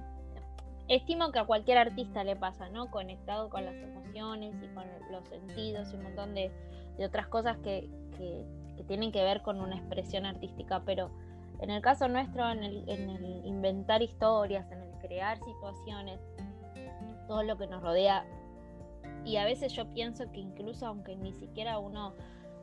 [0.87, 2.89] Estimo que a cualquier artista le pasa, ¿no?
[2.89, 6.51] Conectado con las emociones y con los sentidos y un montón de,
[7.05, 7.89] otras cosas que,
[8.87, 11.11] tienen que ver con una expresión artística, pero
[11.59, 16.19] en el caso nuestro, en el, en el inventar historias, en crear situaciones,
[17.27, 18.25] todo lo que nos rodea,
[19.25, 22.13] y a veces yo pienso que incluso aunque ni siquiera uno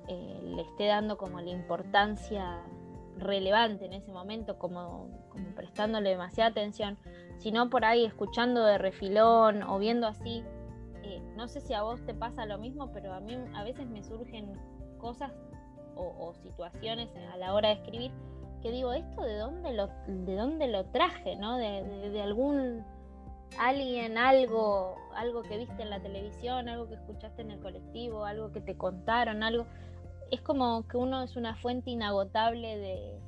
[0.09, 2.63] eh, le esté dando como la importancia
[3.19, 5.09] relevante en ese momento, como,
[5.55, 6.97] prestándole demasiada atención,
[7.39, 10.45] sino por ahí escuchando de refilón o viendo así.
[11.03, 13.87] Eh, no sé si a vos te pasa lo mismo, pero a mí a veces
[13.87, 14.53] me surgen
[14.99, 15.33] cosas
[15.95, 18.13] o, situaciones a la hora de escribir
[18.69, 21.37] que digo, ¿esto de dónde lo, de dónde lo traje?
[21.37, 21.57] ¿no?
[21.57, 22.85] de algún
[23.59, 28.53] alguien, algo, algo que viste en la televisión, algo que escuchaste en el colectivo, algo
[28.53, 29.67] que te contaron, algo
[30.31, 33.19] es como que uno es una fuente inagotable de,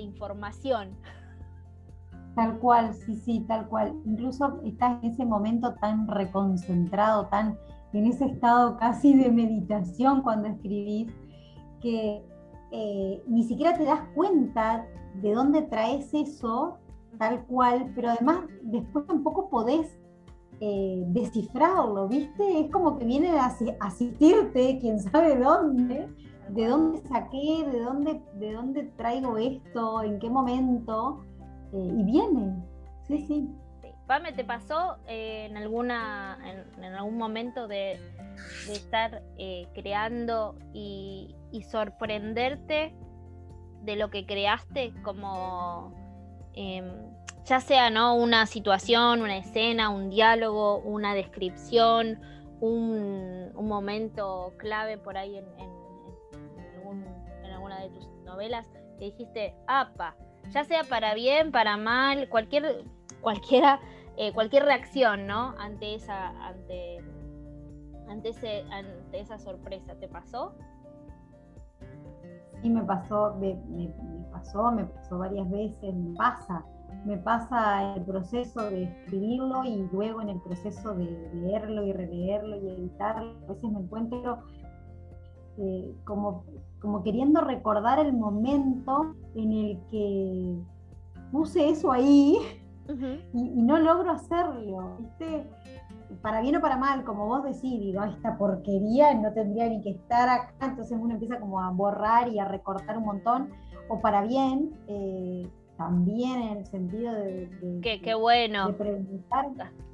[0.00, 0.96] información.
[2.34, 3.92] Tal cual, sí, sí, tal cual.
[4.06, 7.58] Incluso estás en ese momento tan reconcentrado, tan
[7.92, 11.12] en ese estado casi de meditación cuando escribís,
[11.82, 12.24] que
[12.72, 16.78] eh, ni siquiera te das cuenta de dónde traes eso
[17.18, 19.98] tal cual, pero además después tampoco podés
[20.60, 22.60] eh, descifrarlo, ¿viste?
[22.60, 26.08] Es como que viene a asistirte, quién sabe dónde,
[26.48, 31.24] de dónde saqué, de dónde, de dónde traigo esto, en qué momento,
[31.72, 32.62] eh, y viene.
[33.08, 33.48] Sí, sí.
[34.06, 36.38] Pame, ¿te pasó eh, en, alguna,
[36.76, 37.98] en, algún momento de,
[38.70, 39.22] estar
[39.74, 42.94] creando y, y, sorprenderte
[43.82, 45.94] de lo que creaste como
[46.54, 47.12] em,
[47.44, 48.14] ya sea ¿no?
[48.14, 52.20] una situación, una escena, un diálogo, una descripción,
[52.60, 55.46] un, momento clave por ahí en,
[57.52, 58.68] alguna de tus novelas,
[58.98, 60.16] que dijiste, apa,
[60.50, 62.84] ya sea para bien, para mal, cualquier,
[63.20, 63.80] cualquiera,
[64.16, 65.54] eh, cualquier reacción, ¿no?
[65.58, 66.98] Ante esa, ante,
[68.12, 70.54] ante, ese, ante esa sorpresa, ¿te pasó?
[72.60, 73.88] Sí, me pasó, me, me
[74.30, 76.64] pasó, me pasó varias veces, me pasa
[77.04, 82.56] me pasa el proceso de escribirlo y luego en el proceso de leerlo y releerlo
[82.56, 83.34] y editarlo.
[83.44, 84.38] A veces me encuentro
[85.58, 86.44] eh, como,
[86.80, 90.56] como queriendo recordar el momento en el que
[91.32, 92.36] puse eso ahí
[93.32, 94.98] y, no logro hacerlo.
[96.20, 99.90] Para bien o para mal, como vos decís, digo, esta porquería no tendría ni que
[99.90, 103.50] estar acá, entonces uno empieza como a borrar y a recortar un montón,
[103.88, 108.68] o para bien, eh, también en el sentido de, qué, bueno.
[108.68, 109.46] de preguntar,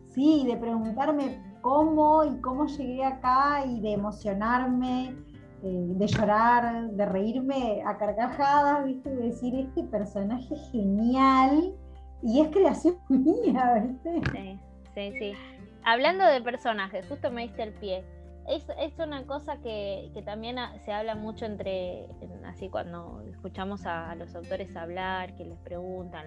[0.07, 5.15] sí, de preguntarme cómo y cómo llegué acá y de emocionarme,
[5.63, 9.11] eh, de llorar, de reírme a carcajadas, ¿viste?
[9.11, 11.75] De decir, este personaje es genial
[12.23, 14.21] y es creación mía, ¿viste?
[14.33, 14.61] Sí,
[14.95, 15.58] sí, sí.
[15.91, 18.05] Hablando de personajes, justo me diste el pie
[18.49, 22.07] es, es una cosa que, también se habla mucho entre,
[22.47, 26.27] así cuando escuchamos a, los autores hablar, que les preguntan,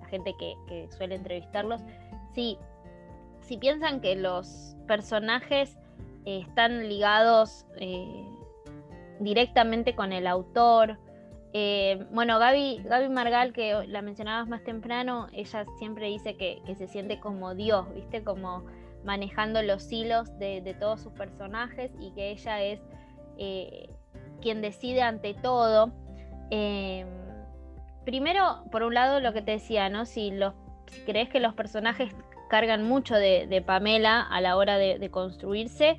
[0.00, 1.80] la gente que, suele entrevistarlos,
[2.34, 2.58] si,
[3.40, 5.76] si piensan que los personajes
[6.26, 8.24] eh, están ligados eh,
[9.20, 10.98] directamente con el autor.
[11.54, 16.74] Eh, bueno, Gaby, Gaby Margal, que la mencionabas más temprano, ella siempre dice que, que
[16.74, 18.22] se siente como Dios, ¿viste?
[18.22, 18.64] Como
[19.04, 22.80] manejando los hilos de, todos sus personajes y que ella es
[23.38, 23.90] eh,
[24.40, 25.92] quien decide ante todo.
[26.50, 27.06] Em,
[28.04, 30.04] primero, por un lado, lo que te decía, ¿no?
[30.04, 30.32] Si,
[31.06, 32.14] crees que los personajes
[32.50, 35.96] cargan mucho de, Pamela a la hora de, construirse,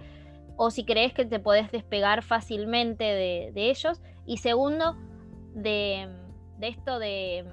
[0.56, 4.02] o si crees que te podés despegar fácilmente de, ellos.
[4.26, 4.96] Y segundo,
[5.56, 6.08] de,
[6.62, 7.46] esto de,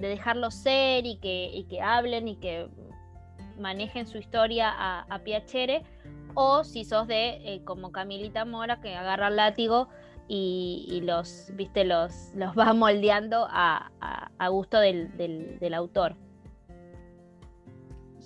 [0.00, 2.68] dejarlos ser y que hablen y que
[3.60, 5.82] manejen su historia a, Piacere,
[6.34, 9.88] o si sos de eh, como Camilita Mora que agarra el látigo
[10.32, 13.90] y, los, viste, los, los va moldeando a,
[14.50, 16.14] gusto del, autor.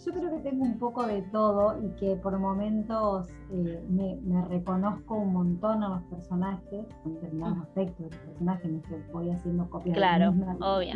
[0.05, 5.15] Yo creo que tengo un poco de todo y que por momentos eh, me, reconozco
[5.15, 9.97] un montón a los personajes, con determinados aspectos de los personajes, me voy haciendo copias.
[9.97, 10.93] Claro, obvio,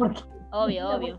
[0.53, 1.18] obvio, obvio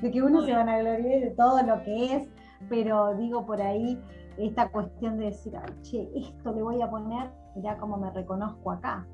[0.00, 2.28] de que uno se van a gloriar de todo lo que es,
[2.68, 4.00] pero digo por ahí
[4.36, 9.06] esta cuestión de decir, che, esto le voy a poner, mirá cómo me reconozco acá.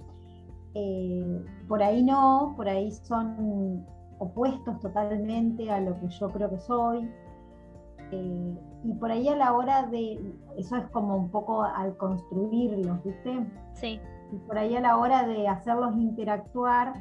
[0.75, 3.85] Eh, por ahí no, por ahí son
[4.19, 7.11] opuestos totalmente a lo que yo creo que soy.
[8.13, 8.55] Eh,
[8.85, 13.47] y por ahí a la hora de, eso es como un poco al construirlos, ¿viste?
[13.75, 14.01] Sí.
[14.33, 16.95] Y por ahí a la hora de hacerlos interactuar,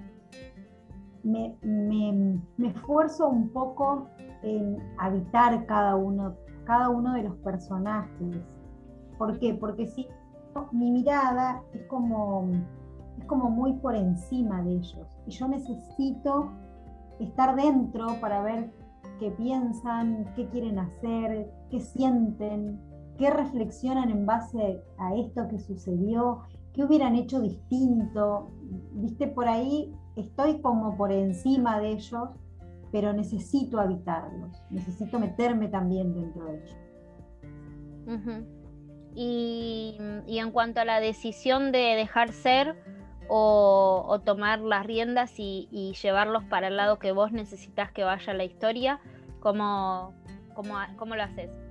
[1.26, 4.08] me, esfuerzo un poco
[4.44, 6.36] en habitar cada uno,
[6.66, 8.38] cada uno de los personajes.
[9.18, 9.54] ¿Por qué?
[9.54, 10.08] Porque si
[10.72, 12.50] mi mirada es como,
[13.18, 15.08] es como muy por encima de ellos.
[15.26, 16.52] Y yo necesito
[17.20, 18.72] estar dentro para ver
[19.20, 22.80] qué piensan, qué quieren hacer, qué sienten,
[23.18, 26.44] qué reflexionan en base a esto que sucedió,
[26.74, 28.50] qué hubieran hecho distinto.
[28.94, 32.30] Viste, por ahí estoy como por encima de ellos,
[32.92, 36.78] pero necesito habitarlos, necesito meterme también dentro de ellos.
[39.16, 39.98] y,
[40.28, 42.76] en cuanto a la decisión de dejar ser
[43.28, 48.44] o, tomar las riendas y, llevarlos para el lado que vos necesitas que vaya la
[48.44, 49.00] historia,
[49.40, 50.14] ¿cómo,
[50.54, 51.65] cómo lo haces?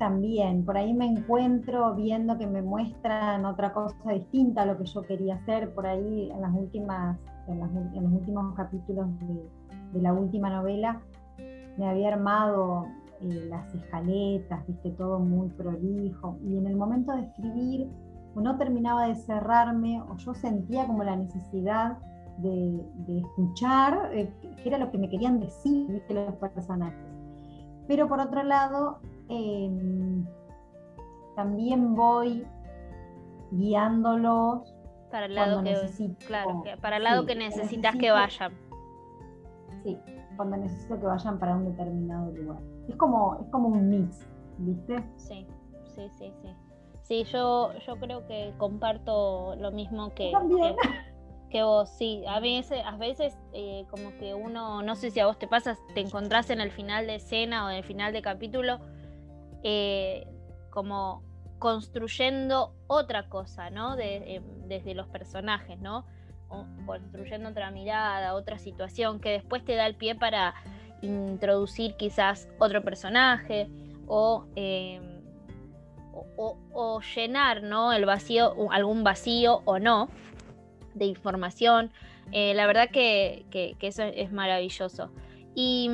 [0.00, 0.64] También.
[0.64, 5.02] Por ahí me encuentro viendo que me muestran otra cosa distinta a lo que yo
[5.02, 5.72] quería hacer.
[5.74, 9.06] Por ahí en las últimas, en, los últimos capítulos
[9.92, 11.00] de, la última novela
[11.76, 12.86] me había armado
[13.20, 16.38] eh, las escaletas, viste, todo muy prolijo.
[16.42, 17.88] Y en el momento de escribir,
[18.34, 21.98] no terminaba de cerrarme, o yo sentía como la necesidad
[22.38, 24.32] de, escuchar, eh,
[24.62, 27.10] que era lo que me querían decir, viste, los personajes.
[27.86, 29.00] Pero por otro lado,
[29.30, 30.26] em,
[31.36, 32.46] también voy
[33.52, 34.74] guiándolos
[35.10, 35.76] para el lado que
[36.26, 38.52] claro, para el lado que necesitas que vayan.
[39.82, 39.98] Sí,
[40.36, 42.60] cuando necesito que vayan para un determinado lugar.
[42.88, 44.26] Es como, es como un mix,
[44.58, 45.02] ¿viste?
[45.16, 45.46] Sí,
[45.94, 46.48] sí, sí, sí.
[47.02, 50.32] Sí, yo, yo creo que comparto lo mismo que,
[51.50, 51.88] que, vos.
[51.90, 55.48] Sí, a veces, a veces eh, como que uno, no sé si a vos te
[55.48, 58.78] pasa, te encontrás en el final de escena o en el final de capítulo,
[59.62, 60.26] eh,
[60.70, 61.22] como
[61.58, 63.98] construyendo otra cosa, ¿no?
[63.98, 66.06] Eh, desde los personajes, ¿no?
[66.84, 70.54] construyendo otra mirada, otra situación que después te da el pie para
[71.00, 73.68] introducir quizás otro personaje
[74.08, 75.20] o, em,
[77.14, 77.92] llenar ¿no?
[77.92, 80.08] el vacío, algún vacío o no
[80.94, 81.92] de información.
[82.32, 83.46] Eh, la verdad que,
[83.80, 85.10] eso es maravilloso.
[85.54, 85.88] Y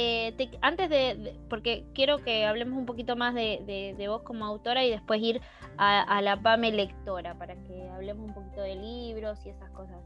[0.00, 4.90] eh, antes de, porque quiero que hablemos un poquito más de, vos como autora y
[4.90, 5.40] después ir
[5.76, 9.96] a, la PAME lectora, para que hablemos un poquito de libros y esas cosas.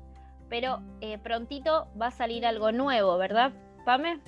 [0.49, 3.53] Pero eh, prontito va a salir algo nuevo, ¿verdad,
[3.85, 4.19] Pame?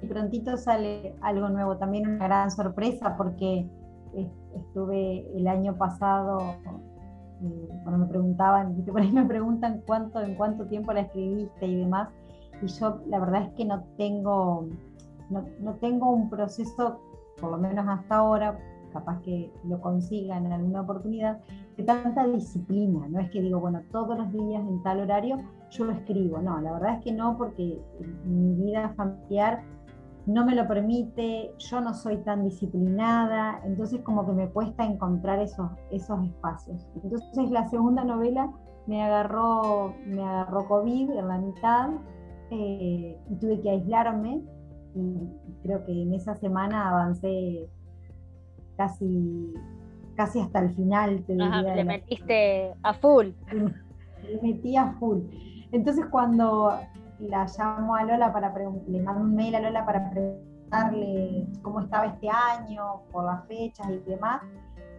[0.00, 3.66] Sí, prontito sale algo nuevo, también una gran sorpresa porque
[4.56, 6.40] estuve el año pasado,
[7.42, 11.76] eh, cuando me preguntaban, por ahí me preguntan cuánto, en cuánto tiempo la escribiste y
[11.76, 12.08] demás,
[12.64, 14.66] y yo la verdad es que no tengo,
[15.28, 17.00] no, tengo un proceso,
[17.40, 18.58] por lo menos hasta ahora,
[18.92, 21.40] capaz que lo consiga en alguna oportunidad,
[21.76, 23.06] de tanta disciplina.
[23.08, 25.38] No es que digo, bueno, todos los días en tal horario
[25.70, 26.38] yo lo escribo.
[26.38, 27.82] No, la verdad es que no, porque
[28.24, 29.62] mi vida familiar
[30.26, 35.38] no me lo permite, yo no soy tan disciplinada, entonces como que me cuesta encontrar
[35.40, 36.86] esos, esos espacios.
[37.02, 38.50] Entonces la segunda novela
[38.86, 41.90] me agarró, me agarró COVID en la mitad
[42.50, 44.42] eh, y tuve que aislarme
[44.94, 45.28] y
[45.62, 47.68] creo que en esa semana avancé
[48.76, 49.52] casi,
[50.14, 51.24] casi hasta el final.
[51.26, 53.28] Te le metiste a full.
[53.50, 55.20] Le metí a full.
[55.72, 56.78] Entonces cuando
[57.18, 58.52] la llamo a Lola para
[58.88, 63.88] le mando un mail a Lola para preguntarle cómo estaba este año, por las fechas
[63.90, 64.42] y demás,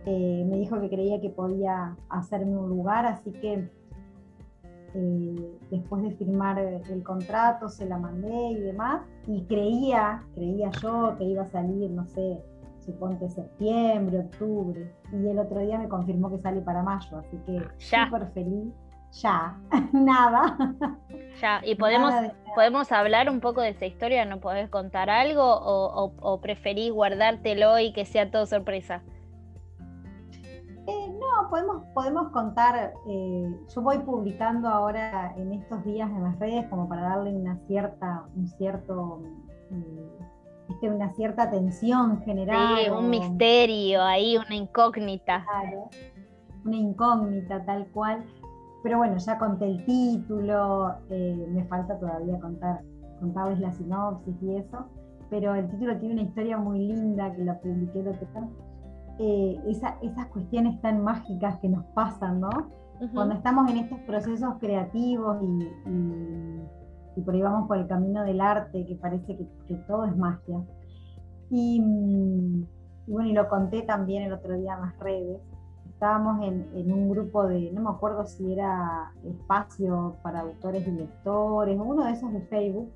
[0.06, 3.70] eh, me dijo que creía que podía hacerme un lugar, así que
[4.98, 11.16] eh, después de firmar el contrato se la mandé y demás, y creía, creía yo
[11.18, 12.42] que iba a salir, no sé,
[12.80, 17.62] suponte septiembre, octubre, y el otro día me confirmó que sale para mayo, así que
[17.78, 18.74] súper feliz.
[19.22, 19.58] Ya,
[19.94, 20.58] nada.
[21.42, 22.14] Ya, y podemos,
[22.54, 27.80] podemos hablar un poco de esa historia, ¿no podés contar algo o, o preferís guardártelo
[27.80, 29.04] y que sea todo sorpresa?
[31.46, 36.68] No, podemos, podemos contar, eh, yo voy publicando ahora en estos días en las redes
[36.70, 39.22] como para darle una cierta, un cierto,
[39.70, 42.78] mm, una cierta atención general.
[42.84, 45.46] Sí, un misterio ahí, una incógnita.
[45.46, 45.90] Claro,
[46.66, 48.24] una incógnita tal cual.
[48.84, 52.82] Pero bueno, ya conté el título, eh, me falta todavía contar,
[53.20, 54.86] contarles la sinopsis y eso,
[55.32, 58.28] pero el título tiene una historia muy linda que la publiqué el otro
[59.18, 62.50] eh, esas cuestiones tan mágicas que nos pasan, ¿no?
[63.14, 68.86] Cuando estamos en estos procesos creativos y, por ahí vamos por el camino del arte,
[68.86, 69.38] que parece
[69.68, 70.64] que, todo es magia.
[71.50, 71.82] Y,
[73.08, 75.42] bueno, y lo conté también el otro día en las redes.
[75.90, 81.80] Estábamos en, un grupo de, no me acuerdo si era espacio para autores y lectores,
[81.82, 82.92] uno de esos de Facebook,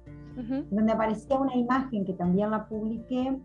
[0.70, 3.38] donde aparecía una imagen que también la publiqué,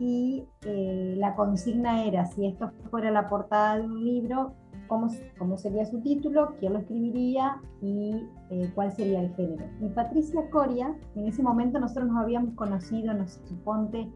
[0.00, 4.54] y eh, la consigna era, si esto fuera la portada de un libro,
[4.88, 6.54] ¿cómo, cómo sería su título?
[6.58, 7.58] ¿Quién lo escribiría?
[7.82, 9.66] ¿Y eh, cuál sería el género?
[9.78, 14.10] Y Patricia Coria, en ese momento nosotros nos habíamos conocido, nos suponte,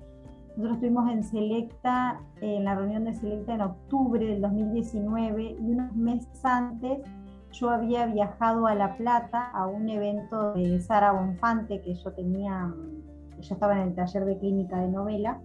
[0.57, 5.95] nosotros estuvimos en Selecta, en la reunión de Selecta en octubre del 2019 y unos
[5.95, 7.01] meses antes
[7.53, 12.73] yo había viajado a La Plata a un evento de Sara Bonfante que yo tenía,
[13.39, 15.41] yo estaba en el taller de clínica de novela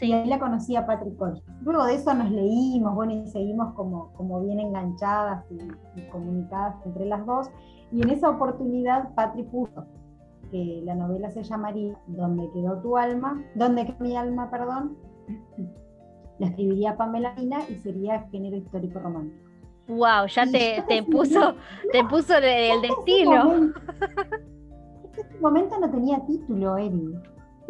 [0.00, 1.14] y ahí la conocí a Patrick
[1.62, 7.06] Luego de eso nos leímos, bueno, y seguimos como, como bien enganchadas y, comunicadas entre
[7.06, 7.50] las dos.
[7.92, 9.86] Y en esa oportunidad Patrick puso
[10.50, 14.96] que la novela se llamaría Donde quedó tu alma, Donde quedó mi alma, perdón.
[16.38, 19.50] La escribiría Pamela Lina y sería género histórico romántico.
[19.88, 21.54] Wow, ya te, te puso,
[21.92, 23.72] te puso el destino.
[25.12, 27.14] En este momento no tenía título, Eri.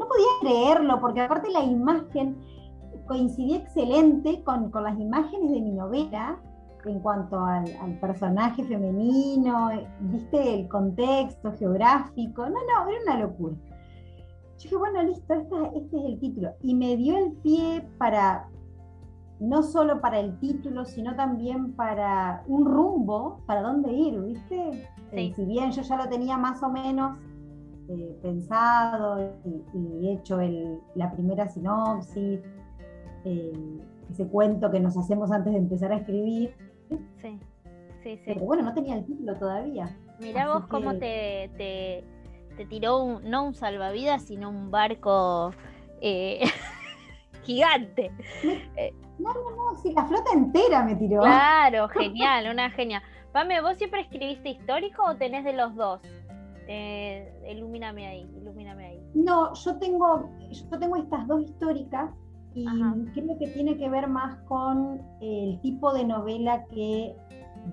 [0.06, 2.36] Podía creerlo, porque aparte la imagen
[3.06, 6.38] coincidía excelente con, las imágenes de mi novela
[6.84, 7.64] en cuanto al,
[8.00, 9.70] personaje femenino,
[10.00, 13.54] viste el contexto geográfico, no, no, era una locura.
[14.58, 16.52] Yo dije, bueno, listo, este, este es el título.
[16.62, 18.48] Y me dio el pie para,
[19.40, 24.88] no solo para el título, sino también para un rumbo, para dónde ir, ¿viste?
[25.34, 27.18] Si bien yo ya lo tenía más o menos
[27.92, 29.34] eh, pensado
[29.74, 30.38] y, hecho
[30.94, 32.38] la primera sinopsis,
[33.24, 33.52] eh,
[34.08, 36.54] ese cuento que nos hacemos antes de empezar a escribir.
[36.88, 37.40] Sí,
[38.04, 38.22] sí, sí.
[38.24, 39.98] Pero bueno, no tenía el título todavía.
[40.20, 45.50] Mirá vos cómo te, te, tiró no un salvavidas, sino un barco
[47.42, 48.12] gigante.
[49.18, 51.22] No, no, no, sí, la flota entera me tiró.
[51.22, 53.02] Claro, genial, una genia.
[53.32, 56.00] Pame, ¿vos siempre escribiste histórico o tenés de los dos?
[56.72, 59.02] Eh, ilumíname ahí, ilumíname ahí.
[59.14, 62.12] No, yo tengo, yo tengo estas dos históricas
[62.54, 62.64] y
[63.12, 67.16] creo que tiene que ver más con el tipo de novela que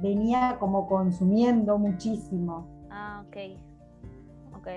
[0.01, 2.67] venía como consumiendo muchísimo.
[2.89, 3.37] Ah, ok.
[4.57, 4.67] Ok.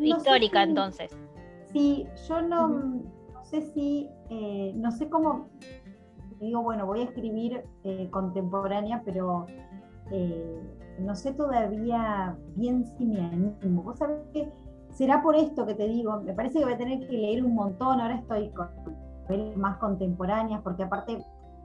[0.00, 1.16] histórica entonces.
[1.72, 5.48] Sí, yo no, no sé si, eh, no sé cómo,
[6.40, 9.46] digo, bueno, voy a escribir eh, contemporánea, pero
[10.10, 13.82] eh, no sé todavía bien si me animo.
[13.82, 14.48] Vos sabés que
[14.90, 17.54] será por esto que te digo, me parece que voy a tener que leer un
[17.54, 18.68] montón, ahora estoy con
[19.56, 21.18] más contemporáneas, porque aparte,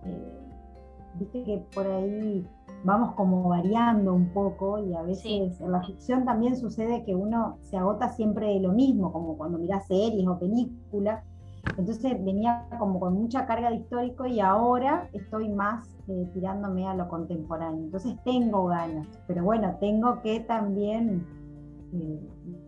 [0.06, 0.40] eh,
[1.16, 2.46] viste que por ahí
[2.84, 7.58] vamos como variando un poco y a veces en la ficción también sucede que uno
[7.62, 11.24] se agota siempre de lo mismo, como cuando mirás series o películas.
[11.78, 16.94] Entonces venía como con mucha carga de histórico y ahora estoy más eh, tirándome a
[16.94, 17.86] lo contemporáneo.
[17.86, 21.26] Entonces tengo ganas, pero bueno, tengo que también
[21.94, 22.20] eh,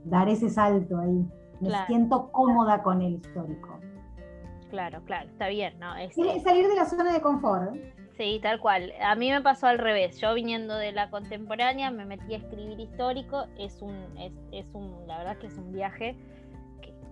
[0.06, 1.26] dar ese salto ahí.
[1.60, 3.80] Me siento cómoda con el histórico.
[4.70, 5.96] Claro, claro, está bien, ¿no?
[5.96, 7.76] Es, salir de la zona de confort.
[8.18, 8.94] Sí, tal cual.
[9.02, 10.20] A mí me pasó al revés.
[10.20, 13.46] Yo viniendo de la contemporánea me metí a escribir histórico.
[13.58, 16.18] Es un, es, es un, la verdad que es un viaje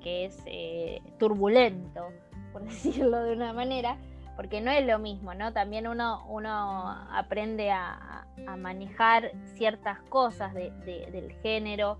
[0.04, 2.10] que, es eh, turbulento,
[2.52, 3.98] por decirlo de una manera
[4.36, 5.54] porque no es lo mismo, ¿no?
[5.54, 8.26] También uno, uno aprende a,
[8.58, 12.00] manejar ciertas cosas del género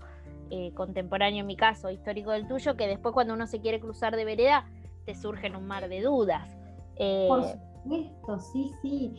[0.50, 4.16] eh, contemporáneo, en mi caso, histórico del tuyo, que después cuando uno se quiere cruzar
[4.16, 4.66] de vereda,
[5.06, 6.48] te surgen un mar de dudas.
[6.96, 7.44] Eh, Por
[7.84, 9.14] supuesto, sí, sí.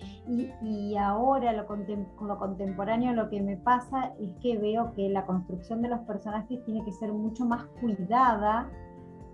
[0.61, 1.86] Y, ahora lo con
[2.28, 6.63] lo contemporáneo lo que me pasa es que veo que la construcción de los personajes
[6.66, 8.70] tiene que ser mucho más cuidada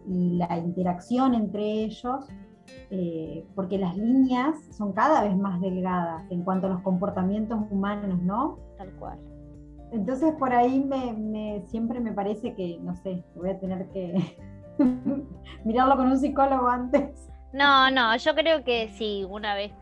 [0.07, 2.27] y la interacción entre ellos
[2.89, 8.21] eh, porque las líneas son cada vez más delgadas en cuanto a los comportamientos humanos,
[8.21, 8.59] ¿no?
[8.77, 9.19] Tal cual.
[9.91, 14.15] Entonces por ahí me, siempre me parece que, no sé, voy a tener que
[15.65, 17.30] mirarlo con un psicólogo antes.
[17.53, 19.73] No, no, yo creo que sí, una vez,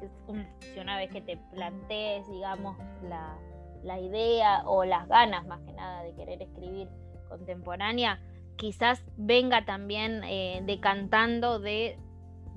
[0.74, 3.38] si una vez que te plantees, digamos, la,
[3.84, 6.88] la idea o las ganas más que nada de querer escribir
[7.28, 8.20] contemporánea,
[8.55, 11.97] quizás venga también eh, decantando de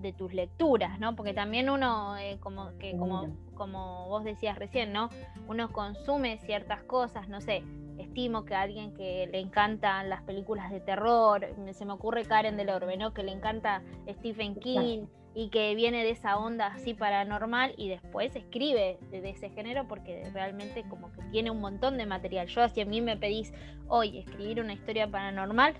[0.03, 1.17] de tus lecturas, ¿no?
[1.17, 5.09] Porque también uno, eh, como, que, como, como vos decías recién, ¿no?
[5.49, 7.63] Uno consume ciertas cosas, no sé,
[7.99, 12.57] estimo que a alguien que le encantan las películas de terror, se me ocurre Karen
[12.57, 13.15] del Orbe, ¿no?
[13.15, 18.37] Que le encanta Stephen King y que viene de esa onda así paranormal y después
[18.37, 22.49] escribe de, ese género porque realmente como que tiene un montón de material.
[22.49, 23.53] Yo si a mí me pedís
[23.89, 25.75] hoy escribir una historia paranormal,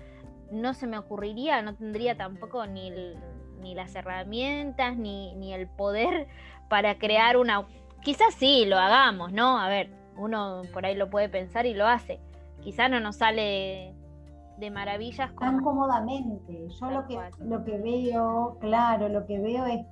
[0.51, 3.17] no se me ocurriría, no tendría tampoco ni el,
[3.63, 6.27] ni las herramientas, ni, ni el poder
[6.69, 7.65] para crear una...
[8.01, 9.57] Quizás sí, lo hagamos, ¿no?
[9.57, 12.19] A ver, uno por ahí lo puede pensar y lo hace.
[12.61, 13.95] Quizás no nos sale
[14.57, 16.67] de maravillas tan cómodamente.
[16.79, 19.85] Yo lo que, lo que veo, claro, lo que veo es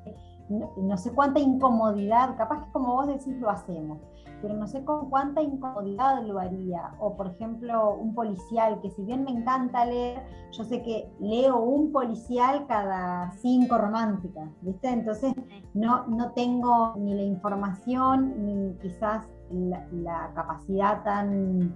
[0.49, 3.99] no, sé cuánta incomodidad, capaz que como vos decís lo hacemos,
[4.41, 6.95] pero no sé con cuánta incomodidad lo haría.
[6.99, 11.57] O por ejemplo, un policial, que si bien me encanta leer, yo sé que leo
[11.57, 14.89] un policial cada cinco románticas, ¿viste?
[14.89, 15.33] Entonces
[15.73, 21.75] no, no tengo ni la información ni quizás la, capacidad tan,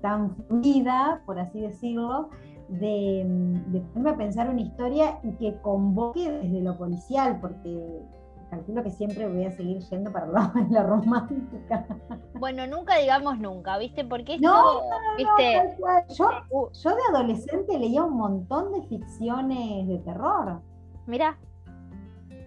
[0.00, 2.30] tan fluida, por así decirlo,
[2.68, 3.24] de,
[3.68, 8.02] de ponerme a pensar una historia y que convoque desde lo policial, porque
[8.48, 10.26] calculo que siempre voy a seguir yendo para
[10.70, 11.86] la romántica.
[12.38, 14.04] Bueno, nunca digamos nunca, ¿viste?
[14.04, 14.80] Porque esto, no,
[15.16, 15.76] ¿viste?
[16.14, 16.68] Yo, uh.
[16.72, 20.60] yo, de adolescente leía un montón de ficciones de terror.
[21.06, 21.38] Mira.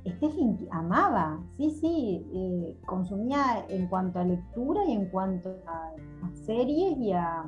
[0.08, 5.92] Stephen amaba, sí, sí, eh, consumía en cuanto a lectura y en cuanto a,
[6.46, 7.44] series y a,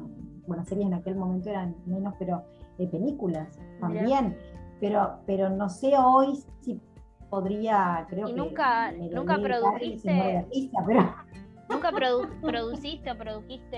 [0.46, 2.44] bueno, series en aquel momento eran menos, pero
[2.78, 4.38] de películas también,
[4.80, 6.82] pero, pero no sé hoy si
[7.30, 8.38] podría, creo ¿Y que...
[8.38, 10.46] Nunca, nunca produjiste...
[10.86, 11.16] pero...
[11.70, 13.78] ¿Nunca produciste o produjiste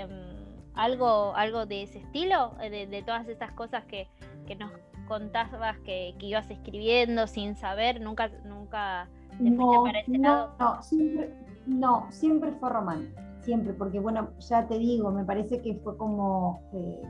[0.00, 0.10] em,
[0.74, 2.52] algo, algo de ese estilo?
[2.60, 4.08] Eh, de, todas esas cosas que,
[4.58, 4.70] nos
[5.06, 9.08] contabas que, ibas escribiendo sin saber, nunca, nunca
[9.40, 11.34] no, no, No, siempre,
[11.66, 13.08] no, siempre fue román,
[13.40, 17.02] siempre, porque bueno, ya te digo, me parece que fue como eh,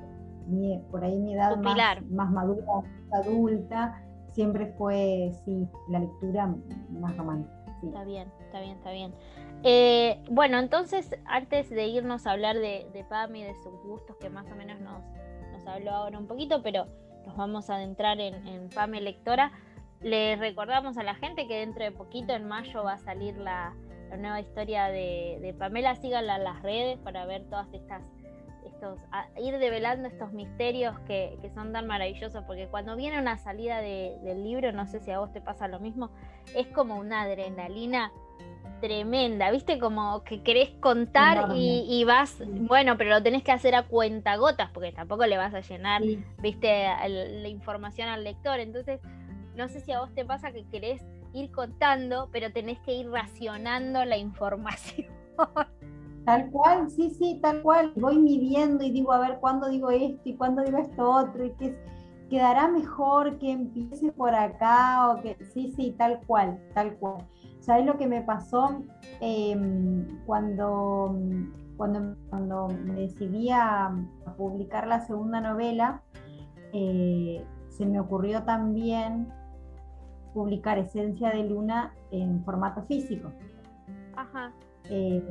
[0.91, 1.77] por ahí mi edad más,
[2.09, 2.65] más, madura,
[3.13, 4.01] adulta,
[4.33, 6.55] siempre fue, sí, la lectura
[6.91, 7.55] más romántica.
[7.83, 9.15] Está bien, está bien, está bien.
[9.63, 14.17] Eh, bueno, entonces, antes de irnos a hablar de, de Pam y de sus gustos,
[14.17, 15.03] que más o menos nos,
[15.53, 16.87] nos habló ahora un poquito, pero
[17.27, 19.53] nos vamos a adentrar en, en Pam lectora,
[20.01, 23.75] le recordamos a la gente que dentro de poquito, en mayo, va a salir la,
[24.17, 25.97] nueva historia de, Pamela.
[25.97, 28.03] Síganla en las redes para ver todas estas,
[28.79, 28.99] estos,
[29.43, 34.73] ir develando estos misterios que, son tan maravillosos, porque cuando viene una salida del libro,
[34.73, 36.11] no sé si a vos te pasa lo mismo,
[36.55, 38.13] es como una adrenalina
[38.81, 39.81] tremenda, ¿viste?
[39.81, 44.71] Como que querés contar y, vas, bueno, pero lo tenés que hacer a cuenta gotas,
[44.73, 46.03] porque tampoco le vas a llenar,
[46.41, 46.87] ¿viste?
[47.09, 48.61] la información al lector.
[48.61, 49.01] Entonces,
[49.57, 53.11] no sé si a vos te pasa que querés ir contando, pero tenés que ir
[53.11, 55.09] racionando la información.
[56.25, 57.93] Tal cual, sí, sí, tal cual.
[57.97, 61.45] Voy midiendo y digo, a ver, ¿cuándo digo esto y cuándo digo esto otro?
[61.45, 61.77] Y que
[62.29, 65.37] quedará mejor que empiece por acá o que...
[65.53, 67.27] Sí, sí, tal cual, tal cual.
[67.61, 68.83] ¿Sabes lo que me pasó
[69.21, 71.19] em, cuando,
[71.77, 73.95] cuando, cuando me decidí a,
[74.37, 76.03] publicar la segunda novela?
[76.73, 79.29] Eh, se me ocurrió también
[80.35, 83.33] publicar Esencia de Luna en formato físico.
[84.17, 84.53] Ajá.
[84.91, 85.23] Eh,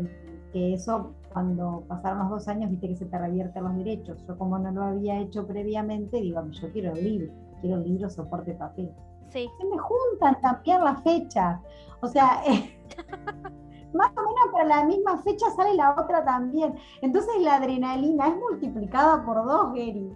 [0.58, 4.26] que eso cuando pasaron los dos años, viste que se te revierten los derechos.
[4.28, 8.10] Yo como no lo había hecho previamente, digo, yo quiero el libro, quiero el libro
[8.10, 8.92] soporte papel.
[9.30, 9.48] Sí.
[9.60, 11.62] Se me juntan también las fechas.
[12.02, 12.80] O sea, eh,
[13.94, 16.76] más o menos para la misma fecha sale la otra también.
[17.02, 20.12] Entonces la adrenalina es multiplicada por dos, Gary.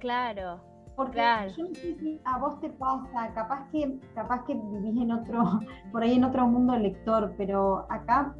[0.00, 0.60] Claro.
[0.96, 1.22] Porque
[1.56, 5.60] yo no sé si a vos te pasa, capaz que, capaz que vivís en otro,
[5.92, 8.34] por ahí en otro mundo lector, pero acá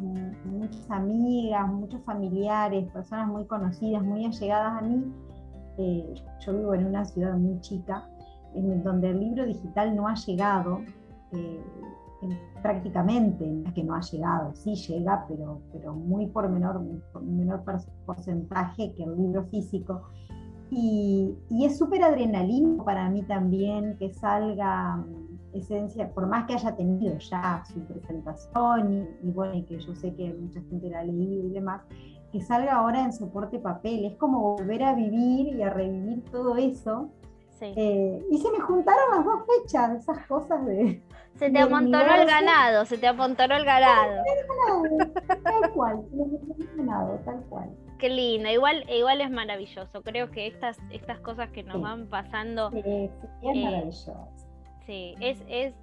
[0.00, 5.04] muchas, amigas, muchos familiares, personas muy conocidas, muy allegadas a mí,
[5.78, 8.08] eh, yo vivo en una ciudad muy chica,
[8.54, 10.80] en donde el libro digital no ha llegado,
[11.32, 11.60] eh,
[12.62, 16.82] prácticamente, no es que no ha llegado, sí llega, pero, pero muy por menor,
[17.12, 17.62] por menor
[18.06, 20.02] porcentaje que el libro físico.
[20.70, 25.04] Y, es súper adrenalina para mí también que salga
[25.58, 28.92] esencia, por más que haya tenido ya su presentación
[29.22, 31.82] y, bueno, y que yo sé que mucha gente la ha leído y demás,
[32.32, 34.04] que salga ahora en soporte papel.
[34.04, 37.10] Es como volver a vivir y a revivir todo eso.
[37.60, 41.02] Eh, y se me juntaron las dos fechas, esas cosas de...
[41.36, 44.22] Se te amontonó el ganado, se te amontonó el ganado.
[45.42, 47.70] Tal cual, el ganado, tal cual.
[47.98, 50.02] Qué lindo, igual, igual es maravilloso.
[50.02, 52.70] Creo que estas, estas cosas que nos van pasando.
[52.70, 53.10] Sí, es
[53.42, 54.28] eh, maravilloso.
[54.86, 55.74] Sí, es, es.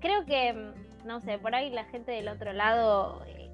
[0.00, 0.72] Creo que,
[1.04, 3.50] no sé, por ahí la gente del otro lado eh,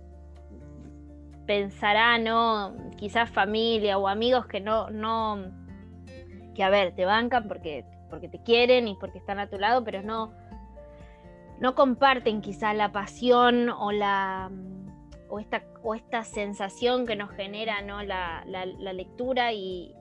[1.46, 2.76] pensará, ¿no?
[2.96, 5.38] Quizás familia o amigos que no, no.
[6.54, 9.82] que a ver, te bancan porque, porque te quieren y porque están a tu lado,
[9.82, 10.32] pero no.
[11.58, 14.50] No comparten quizás la pasión o la
[15.28, 18.02] o esta, o esta sensación que nos genera ¿no?
[18.02, 18.44] la,
[18.92, 19.94] lectura y,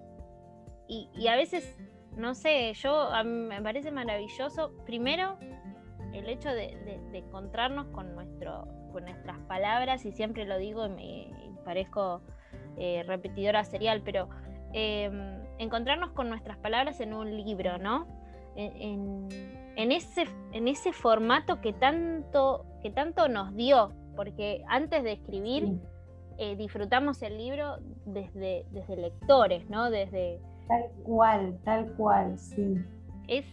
[0.88, 1.78] y, a veces,
[2.18, 5.38] no sé, yo me parece maravilloso, primero,
[6.14, 6.78] el hecho de,
[7.14, 12.22] encontrarnos con, nuestro, con nuestras palabras, y siempre lo digo y me parezco
[12.78, 14.30] eh, repetidora serial, pero
[14.74, 18.08] em, encontrarnos con nuestras palabras en un libro, ¿no?
[18.58, 19.28] En,
[19.76, 25.78] en, ese, en ese formato que tanto, que tanto nos dio porque antes de escribir
[26.38, 29.90] eh, disfrutamos el libro desde, desde lectores, ¿no?
[29.90, 30.40] Desde...
[30.68, 32.78] Tal cual, tal cual, sí.
[33.28, 33.46] Es,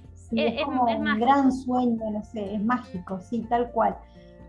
[0.64, 3.96] como un gran sueño, no sé, es mágico, sí, tal cual.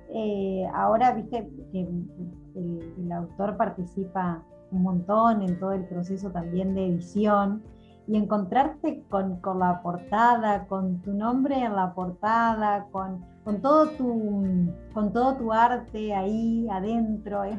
[0.10, 6.74] Eh, ahora, viste, que el, el, autor participa un montón en todo el proceso también
[6.74, 7.64] de edición
[8.08, 13.90] y encontrarte con, con la portada, con tu nombre en la portada, con con todo
[13.90, 14.46] tu,
[14.94, 17.58] con todo tu arte ahí adentro, es,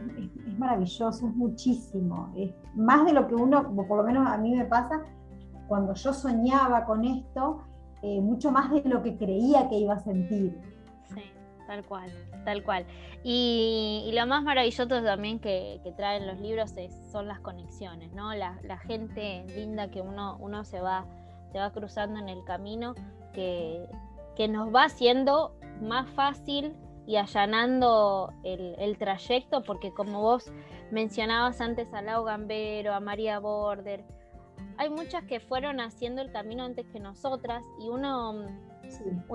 [0.59, 4.65] maravilloso, es muchísimo, es más de lo que uno, por lo menos a mí me
[4.65, 5.03] pasa,
[5.69, 7.63] cuando yo soñaba con esto,
[8.03, 10.59] eh, mucho más de lo que creía que iba a sentir.
[11.67, 12.11] Tal cual,
[12.45, 12.85] tal cual.
[13.23, 16.75] Y, lo más maravilloso también que, traen los libros
[17.11, 18.35] son las conexiones, ¿no?
[18.35, 21.07] La, gente linda que uno, uno se, va,
[21.53, 22.95] se va cruzando en el camino,
[23.33, 23.89] que,
[24.37, 26.75] que nos va haciendo más fácil
[27.07, 30.51] y allanando el, trayecto, porque como vos
[30.91, 34.05] mencionabas antes a Lau Gambero, a María Border,
[34.79, 38.47] hay muchas que fueron haciendo el camino antes que nosotras y uno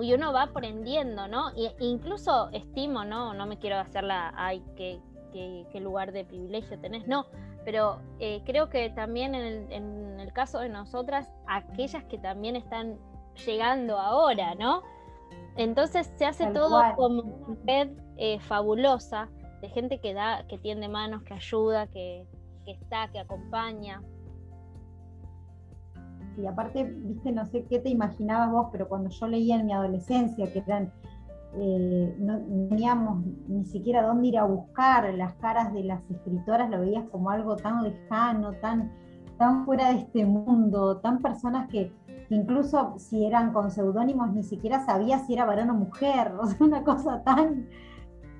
[0.00, 1.50] y uno va aprendiendo, ¿no?
[1.50, 3.34] E incluso estimo, ¿no?
[3.34, 5.00] No me quiero hacerla, ay, qué,
[5.32, 7.26] qué, lugar de privilegio tenés, no,
[7.64, 12.56] pero eh, creo que también en el, en el caso de nosotras, aquellas que también
[12.56, 12.98] están
[13.44, 14.82] llegando ahora, ¿no?
[15.60, 19.28] Entonces se hace todo como una red eh, fabulosa
[19.60, 22.26] de gente que da, que tiende manos, que ayuda, que,
[22.64, 24.02] que está, que acompaña.
[26.38, 29.74] Y aparte, viste, no sé qué te imaginabas vos, pero cuando yo leía en mi
[29.74, 30.90] adolescencia, que eran,
[31.58, 32.38] eh, no
[32.70, 37.28] teníamos ni siquiera dónde ir a buscar las caras de las escritoras, lo veías como
[37.28, 38.90] algo tan lejano, tan,
[39.36, 41.92] tan fuera de este mundo, tan personas que
[42.30, 46.56] incluso si eran con seudónimos ni siquiera sabía si era varón o mujer, o sea,
[46.60, 47.68] una cosa tan...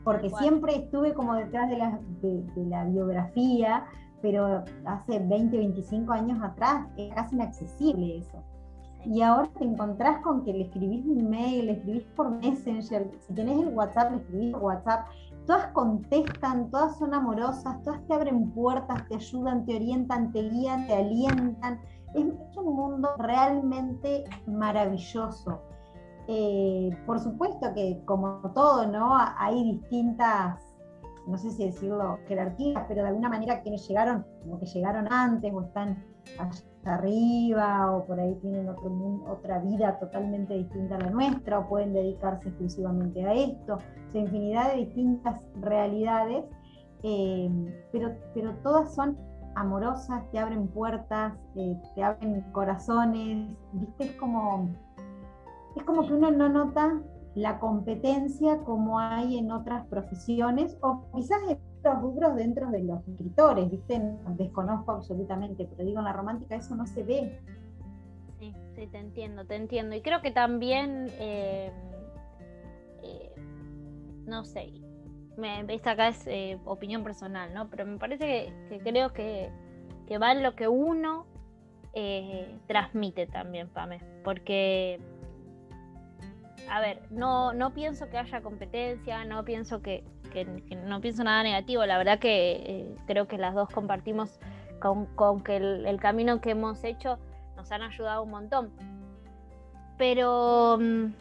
[0.03, 3.84] Porque siempre estuve como detrás de la, de la biografía,
[4.22, 8.43] pero hace 20, 25 años atrás era casi inaccesible eso.
[9.05, 13.34] Y ahora te encontrás con que le escribís un mail, le escribís por Messenger, si
[13.34, 15.07] tenés el WhatsApp, le escribís por WhatsApp,
[15.47, 20.86] todas contestan, todas son amorosas, todas te abren puertas, te ayudan, te orientan, te guían,
[20.86, 21.80] te alientan.
[22.15, 25.63] Es, un mundo realmente maravilloso.
[26.29, 29.17] Eh, por supuesto que como todo, ¿no?
[29.39, 30.71] Hay distintas
[31.27, 35.53] no sé si decirlo jerarquías, pero de alguna manera quienes llegaron, como que llegaron antes
[35.53, 36.03] o están
[36.39, 38.91] allá arriba o por ahí tienen otro
[39.29, 43.79] otra vida totalmente distinta a la nuestra o pueden dedicarse exclusivamente a esto,
[44.15, 46.45] o infinidad de distintas realidades,
[47.03, 47.51] eh,
[47.93, 49.17] pero, pero todas son
[49.61, 54.71] amorosas, te abren puertas, eh, te abren corazones, viste, es como,
[55.77, 57.01] es como que uno no nota
[57.35, 63.07] la competencia como hay en otras profesiones o quizás en otros rubros dentro de los
[63.07, 64.01] escritores, ¿viste?
[64.37, 67.41] Desconozco absolutamente, pero digo, en la romántica eso no se ve.
[68.39, 69.95] Sí, sí, te entiendo, te entiendo.
[69.95, 71.71] Y creo que también, eh,
[73.03, 73.35] eh,
[74.27, 74.73] no sé,
[75.37, 77.68] me, esta acá es eh, opinión personal, ¿no?
[77.68, 79.51] Pero me parece que, creo que,
[80.07, 81.26] que, va en lo que uno
[82.68, 85.01] transmite también, Pame, porque
[86.70, 90.05] a ver, no, no pienso que haya competencia, no pienso que,
[90.87, 94.39] no pienso nada negativo, la verdad que eh, creo que las dos compartimos
[94.78, 97.18] con, que el, camino que hemos hecho
[97.57, 98.70] nos han ayudado un montón.
[99.99, 101.12] Pero, mm,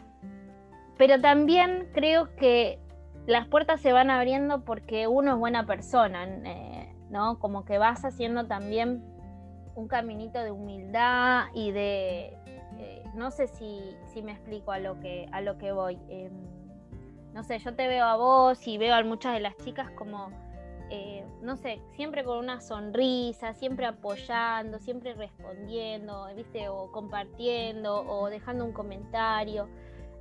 [0.96, 2.78] pero también creo que
[3.26, 7.38] las puertas se van abriendo porque uno es buena persona, eh, ¿no?
[7.38, 9.04] Como que vas haciendo también
[9.74, 12.36] un caminito de humildad y de,
[13.14, 15.98] no sé si, me explico a lo que, a lo que voy.
[16.08, 16.32] Em,
[17.32, 20.30] no sé, yo te veo a vos y veo a muchas de las chicas como,
[20.90, 26.68] eh, no sé, siempre con una sonrisa, siempre apoyando, siempre respondiendo, ¿viste?
[26.68, 29.68] O compartiendo o dejando un comentario.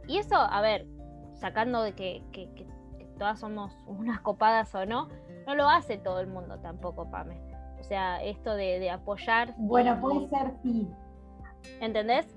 [0.08, 0.86] Y eso, a ver,
[1.36, 2.24] sacando de que,
[3.20, 5.10] todas somos unas copadas o no,
[5.46, 7.40] no lo hace todo el mundo tampoco, Pame.
[7.80, 9.54] O sea, esto de, apoyar.
[9.58, 10.88] Bueno, puede ser, sí.
[11.80, 12.28] ¿Entendés?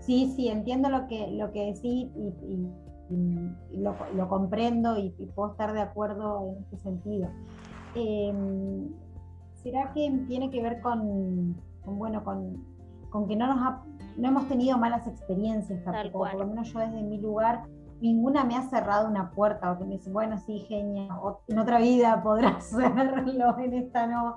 [0.00, 5.80] Sí, sí, entiendo lo que, lo que decís y, lo, comprendo y, puedo estar de
[5.80, 7.28] acuerdo en este sentido.
[7.94, 8.88] Em,
[9.54, 15.06] ¿Será que tiene que ver con, bueno, con, que no, nos no hemos tenido malas
[15.06, 16.18] experiencias tampoco?
[16.30, 17.64] Por lo menos yo desde mi lugar,
[18.00, 21.08] ninguna me ha cerrado una puerta o que me dice, bueno, sí, genia,
[21.48, 24.36] en otra vida podrás hacerlo, en esta no.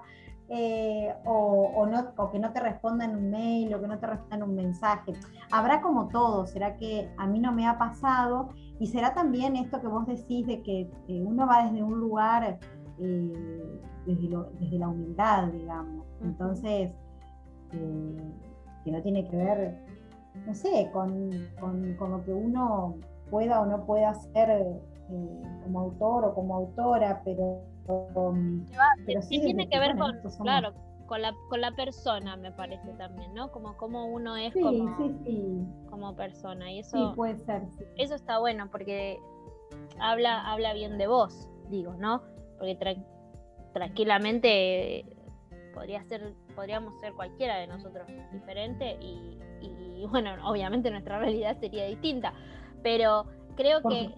[0.51, 4.41] Eh, o, no, o que no te respondan un mail o que no te respondan
[4.41, 5.13] un mensaje.
[5.51, 8.49] Habrá como todo, será que a mí no me ha pasado
[8.79, 12.57] y será también esto que vos decís de que uno va desde un lugar,
[12.97, 16.05] eh, desde, la humildad, digamos.
[16.21, 16.91] Entonces,
[17.71, 18.33] eh,
[18.83, 19.77] que no tiene que ver,
[20.45, 21.29] no sé, con,
[21.59, 22.95] con, lo que uno
[23.29, 24.65] pueda o no pueda hacer
[25.63, 27.61] como autor o como autora, pero
[29.05, 30.73] pero sí, tiene que ver con, claro,
[31.07, 33.51] con la, con la persona, me parece también, ¿no?
[33.51, 34.95] Como, como uno es como,
[35.89, 36.71] como persona.
[36.71, 37.63] Y eso, puede ser.
[37.97, 39.17] Eso está bueno porque
[39.99, 42.21] habla, habla bien de vos, digo, ¿no?
[42.59, 42.77] Porque
[43.73, 45.05] tranquilamente
[45.73, 51.85] podría ser, podríamos ser cualquiera de nosotros diferente y, y bueno, obviamente nuestra realidad sería
[51.85, 52.33] distinta,
[52.83, 53.25] pero
[53.55, 54.13] creo que,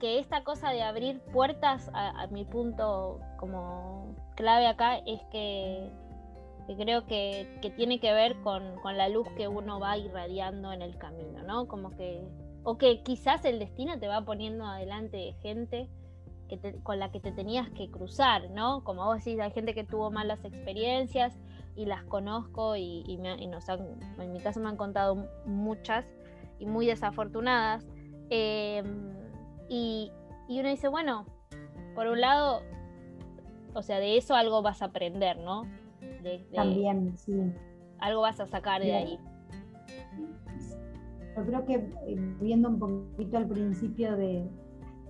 [0.00, 5.90] que, esta cosa de abrir puertas, a, mi punto como clave acá, es que,
[6.78, 11.42] creo que, tiene que ver con, la luz que uno va irradiando en el camino,
[11.42, 11.66] ¿no?
[11.66, 12.22] Como que,
[12.62, 15.88] o que quizás el destino te va poniendo adelante gente
[16.48, 18.84] que con la que te tenías que cruzar, ¿no?
[18.84, 21.38] Como vos decís, hay gente que tuvo malas experiencias
[21.76, 26.06] y las conozco y, nos en mi caso me han contado muchas
[26.58, 27.86] y muy desafortunadas.
[28.30, 29.12] Em,
[29.68, 30.10] y,
[30.48, 31.26] uno dice, bueno,
[31.94, 32.62] por un lado,
[33.74, 35.62] o sea, de eso algo vas a aprender, ¿no?
[36.54, 37.52] También, sí.
[37.98, 39.18] Algo vas a sacar de ahí.
[41.36, 44.48] Yo creo que eh, viendo un poquito al principio de,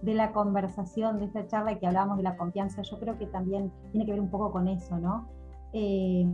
[0.04, 3.72] de la conversación, de esta charla que hablábamos de la confianza, yo creo que también
[3.90, 5.28] tiene que ver un poco con eso, ¿no?
[5.72, 6.26] Eh,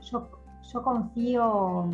[0.00, 0.28] yo,
[0.72, 1.90] yo confío,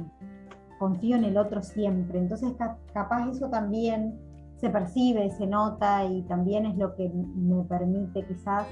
[0.83, 2.55] confío en el otro siempre, entonces
[2.93, 4.19] capaz eso también
[4.57, 8.67] se percibe, se nota y también es lo que me permite quizás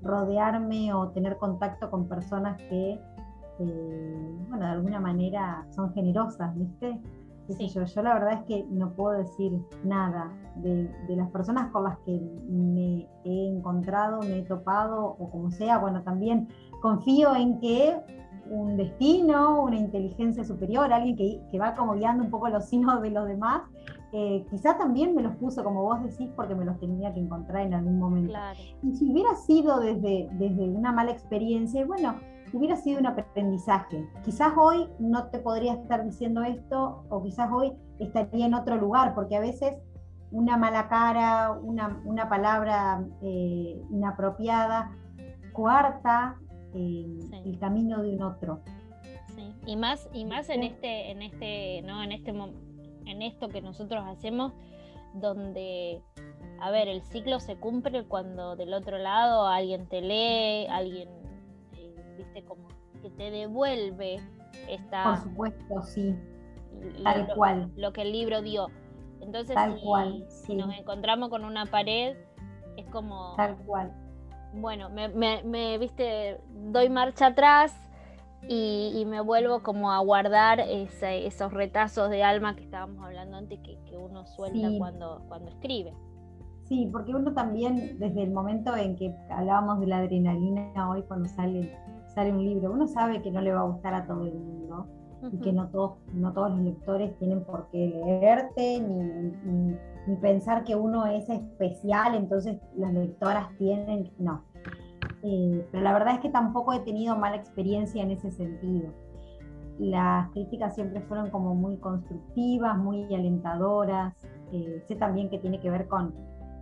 [0.00, 2.98] rodearme o tener contacto con personas que,
[3.58, 6.98] eh, bueno, de alguna manera son generosas, ¿viste?
[7.48, 9.52] Yo, la verdad es que no puedo decir
[9.84, 12.18] nada de, las personas con las que
[12.48, 15.78] me he encontrado, me he topado o como sea.
[15.78, 16.48] Bueno, también
[16.80, 18.00] confío en que
[18.50, 23.10] un destino, una inteligencia superior, alguien que, va como guiando un poco los signos de
[23.10, 23.62] los demás,
[24.12, 27.62] eh, quizá también me los puso, como vos decís, porque me los tenía que encontrar
[27.62, 28.34] en algún momento.
[28.82, 32.16] Y si hubiera sido desde, desde una mala experiencia, bueno,
[32.52, 34.08] hubiera sido un aprendizaje.
[34.24, 39.14] Quizás hoy no te podría estar diciendo esto o quizás hoy estaría en otro lugar,
[39.14, 39.76] porque a veces
[40.30, 44.92] una mala cara, una, palabra eh, inapropiada,
[46.76, 48.60] eh, el camino de un otro.
[49.34, 49.52] Sí.
[49.66, 52.02] Y más, y más en este, en este, ¿no?
[52.02, 54.52] En este en esto que nosotros hacemos,
[55.14, 56.02] donde
[56.60, 61.08] a ver, el ciclo se cumple cuando del otro lado alguien te lee, alguien
[62.16, 62.68] viste, como
[63.02, 64.20] que te devuelve
[64.68, 65.04] esta...
[65.04, 66.16] Por supuesto, sí.
[67.02, 67.70] Tal cual.
[67.76, 68.68] Lo que el libro dio.
[69.20, 72.16] Entonces, Tal si, cual, si nos encontramos con una pared,
[72.76, 73.34] es como...
[73.36, 73.92] Tal cual.
[74.56, 77.74] Bueno, me, me, viste, doy marcha atrás
[78.48, 83.78] y, me vuelvo como a guardar esos retazos de alma que estábamos hablando antes que,
[83.84, 85.92] que uno suelta cuando, cuando escribe.
[86.64, 91.28] Sí, porque uno también, desde el momento en que hablábamos de la adrenalina hoy cuando
[91.28, 91.72] sale
[92.16, 94.88] sale un libro, uno sabe que no le va a gustar a todo el mundo
[95.22, 100.76] y que no todos, no todos los lectores tienen por qué leerte ni, pensar que
[100.76, 104.44] uno es especial, entonces las lectoras tienen, no.
[105.22, 108.92] Eh, pero la verdad es que tampoco he tenido mala experiencia en ese sentido.
[109.80, 114.14] Las críticas siempre fueron como muy constructivas, muy alentadoras.
[114.52, 116.14] Eh, sé también que tiene que ver con,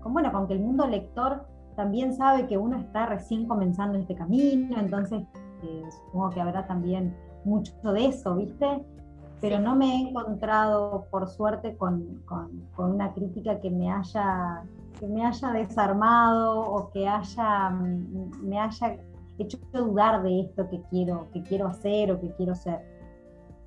[0.02, 1.46] con, bueno, con que el mundo lector
[1.76, 5.22] también sabe que uno está recién comenzando este camino, entonces
[5.90, 7.14] supongo que habrá también
[7.44, 8.84] mucho de eso, ¿viste?
[9.40, 12.22] Pero no me he encontrado, por suerte, con,
[12.78, 14.64] una crítica que me haya
[14.98, 18.96] que me haya desarmado o que haya mm, me haya
[19.38, 22.80] hecho dudar de esto que quiero que quiero hacer o que quiero ser.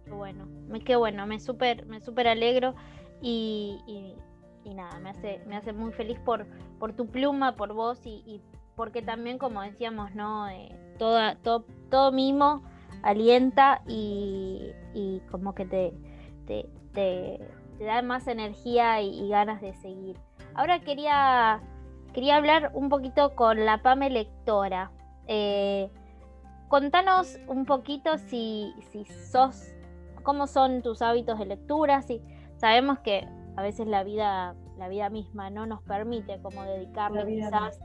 [0.05, 0.47] Qué bueno
[0.85, 2.75] qué bueno me súper me super alegro
[3.21, 3.79] y,
[4.63, 6.45] y, nada me hace me hace muy feliz por
[6.79, 8.41] por tu pluma por vos y,
[8.75, 10.69] porque también como decíamos no eh,
[10.99, 12.63] toda todo todo mimo
[13.03, 14.71] alienta y,
[15.31, 15.93] como que te,
[16.93, 17.39] te,
[17.79, 20.17] da más energía y, ganas de seguir.
[20.55, 21.61] Ahora quería,
[22.13, 24.91] quería hablar un poquito con la PAME lectora.
[25.27, 25.89] Eh,
[26.67, 29.73] contanos un poquito si, si sos,
[30.23, 32.21] cómo son tus hábitos de lectura, si
[32.57, 37.79] sabemos que a veces la vida, la vida misma no nos permite como dedicarle quizás,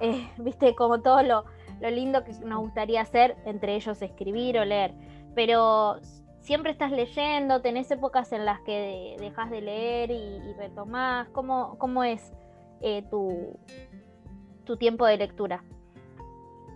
[0.00, 1.44] eh, viste, como todo lo,
[1.80, 4.94] lo lindo que nos gustaría hacer, entre ellos escribir o leer.
[5.34, 5.96] Pero
[6.46, 11.28] siempre estás leyendo, tenés épocas en las que dejas de leer y, retomás.
[11.30, 12.32] ¿Cómo, cómo es
[12.80, 13.58] eh, tu,
[14.64, 15.64] tu, tiempo de lectura?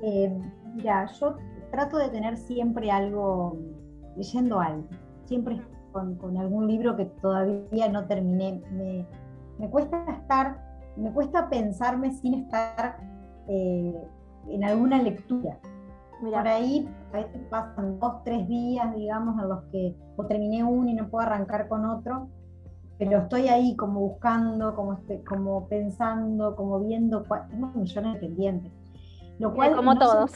[0.03, 0.37] Eh,
[0.75, 1.37] mira, yo
[1.71, 3.57] trato de tener siempre algo,
[4.17, 4.89] leyendo algo,
[5.25, 8.61] siempre con, algún libro que todavía no terminé.
[8.73, 9.07] Me,
[9.59, 10.61] me, cuesta estar,
[10.97, 12.99] me cuesta pensarme sin estar
[13.47, 13.95] eh,
[14.49, 15.59] en alguna lectura.
[16.21, 20.89] Por ahí a veces pasan dos, tres días, digamos, en los que o terminé uno
[20.91, 22.29] y no puedo arrancar con otro,
[22.99, 28.73] pero estoy ahí como buscando, como, este, como pensando, como viendo, tengo millones de pendientes.
[29.39, 30.33] Lo cual como todos.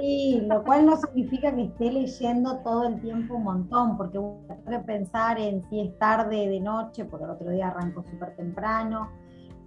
[0.00, 4.40] Sí, lo cual no significa que esté leyendo todo el tiempo un montón, porque tengo
[4.68, 9.08] que pensar en si es tarde de noche, porque el otro día arranco súper temprano,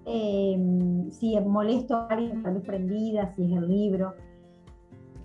[0.07, 4.13] em, si molesto a alguien con luz prendida, si es el libro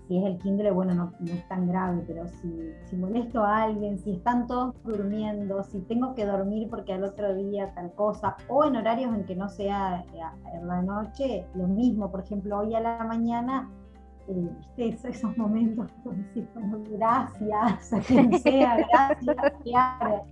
[0.07, 3.97] si es el Kindle, bueno, no, es tan grave, pero si, si, molesto a alguien,
[3.97, 8.65] si están todos durmiendo, si tengo que dormir porque al otro día tal cosa, o
[8.65, 10.21] en horarios en que no sea eh,
[10.53, 13.69] en la noche, lo mismo, por ejemplo, hoy a la mañana,
[14.27, 15.87] eh, esos momentos
[16.91, 20.25] gracias, a quien sea, gracias, claro,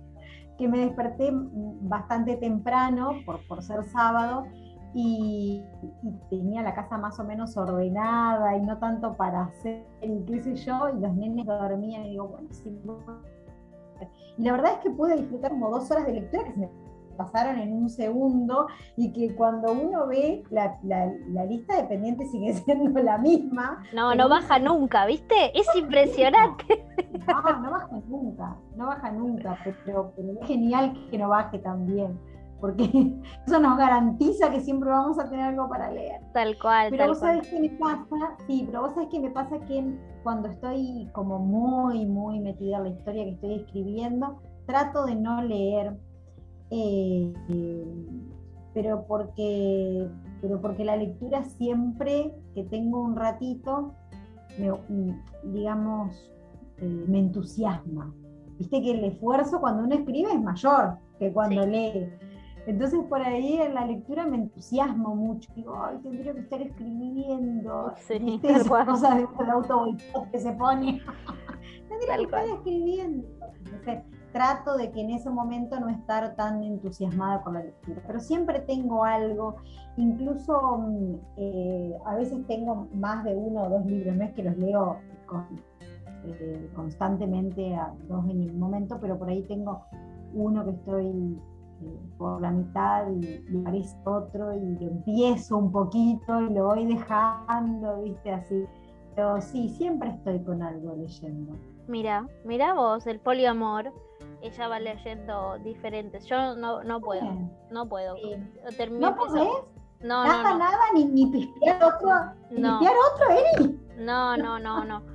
[0.58, 4.44] que me desperté bastante temprano por, por ser sábado
[4.94, 5.62] y,
[6.28, 10.54] tenía la casa más o menos ordenada y no tanto para hacer y qué sé
[10.56, 12.48] yo, y los nenes dormían y digo, bueno.
[14.38, 16.70] Y la verdad es que pude disfrutar como dos horas de lectura que se me
[17.16, 22.52] pasaron en un segundo y que cuando uno ve la, la, lista de pendientes sigue
[22.64, 23.82] siendo la misma.
[23.94, 25.58] No, no baja nunca, ¿viste?
[25.58, 26.81] Es impresionante.
[27.26, 32.18] No, no baja nunca, no baja nunca, pero, pero es genial que no baje también
[32.62, 32.84] porque
[33.46, 36.22] eso nos garantiza que siempre vamos a tener algo para leer.
[36.32, 36.90] Tal cual.
[36.90, 40.48] Pero vos sabés qué me pasa, sí, pero vos sabés que me pasa que cuando
[40.48, 45.98] estoy como muy, muy metida en la historia que estoy escribiendo, trato de no leer,
[46.70, 47.34] eh,
[48.72, 50.08] pero, porque,
[50.40, 53.92] pero porque la lectura siempre que tengo un ratito,
[55.42, 56.31] digamos,
[56.82, 58.12] eh, me entusiasma.
[58.58, 62.12] Viste que el esfuerzo cuando uno escribe es mayor que cuando lee.
[62.66, 65.52] Entonces por ahí en la lectura me entusiasmo mucho.
[65.54, 67.92] Digo, ay, tendría que estar escribiendo.
[67.96, 68.52] Sí, ¿Viste?
[68.52, 69.86] Esas cosas de auto
[70.30, 71.00] que se pone.
[71.88, 73.28] tendría que estar escribiendo.
[73.64, 74.02] Entonces
[74.32, 78.02] trato de que en ese momento no estar tan entusiasmada con la lectura.
[78.06, 79.56] Pero siempre tengo algo,
[79.96, 84.42] incluso mm, eh, a veces tengo más de uno o dos libros, no es que
[84.42, 84.98] los leo
[86.26, 89.82] eh, constantemente a dos en el momento, pero por ahí tengo
[90.34, 91.38] uno que estoy
[92.18, 96.86] por la mitad y, y, aparece otro y lo empiezo un poquito y lo voy
[96.86, 98.64] dejando, viste, así.
[99.14, 101.54] Pero sí, siempre estoy con algo leyendo.
[101.86, 103.92] Mira, mira vos, el poliamor,
[104.40, 106.24] ella va leyendo diferentes.
[106.26, 107.22] Yo no, no puedo,
[107.70, 108.14] no puedo.
[108.90, 109.48] ¿No podés?
[110.00, 112.10] No, nada, no, nada, ni, ni pispear otro,
[112.50, 112.78] no.
[112.80, 113.80] pispear otro, Eri.
[113.98, 115.11] No, no, no, no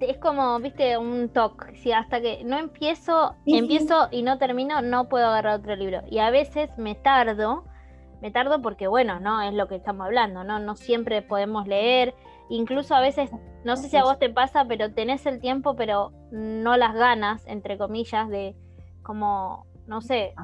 [0.00, 1.74] es como, viste, un toque.
[1.76, 6.02] Si hasta que no empiezo, empiezo y no termino, no puedo agarrar otro libro.
[6.10, 7.64] Y a veces me tardo,
[8.20, 10.58] me tardo porque, bueno, no es lo que estamos hablando, ¿no?
[10.58, 12.14] No siempre podemos leer.
[12.48, 13.30] Incluso a veces,
[13.64, 17.44] no sé si a vos te pasa, pero tenés el tiempo, pero no las ganas,
[17.46, 18.54] entre comillas, de
[19.02, 20.34] como, no sé,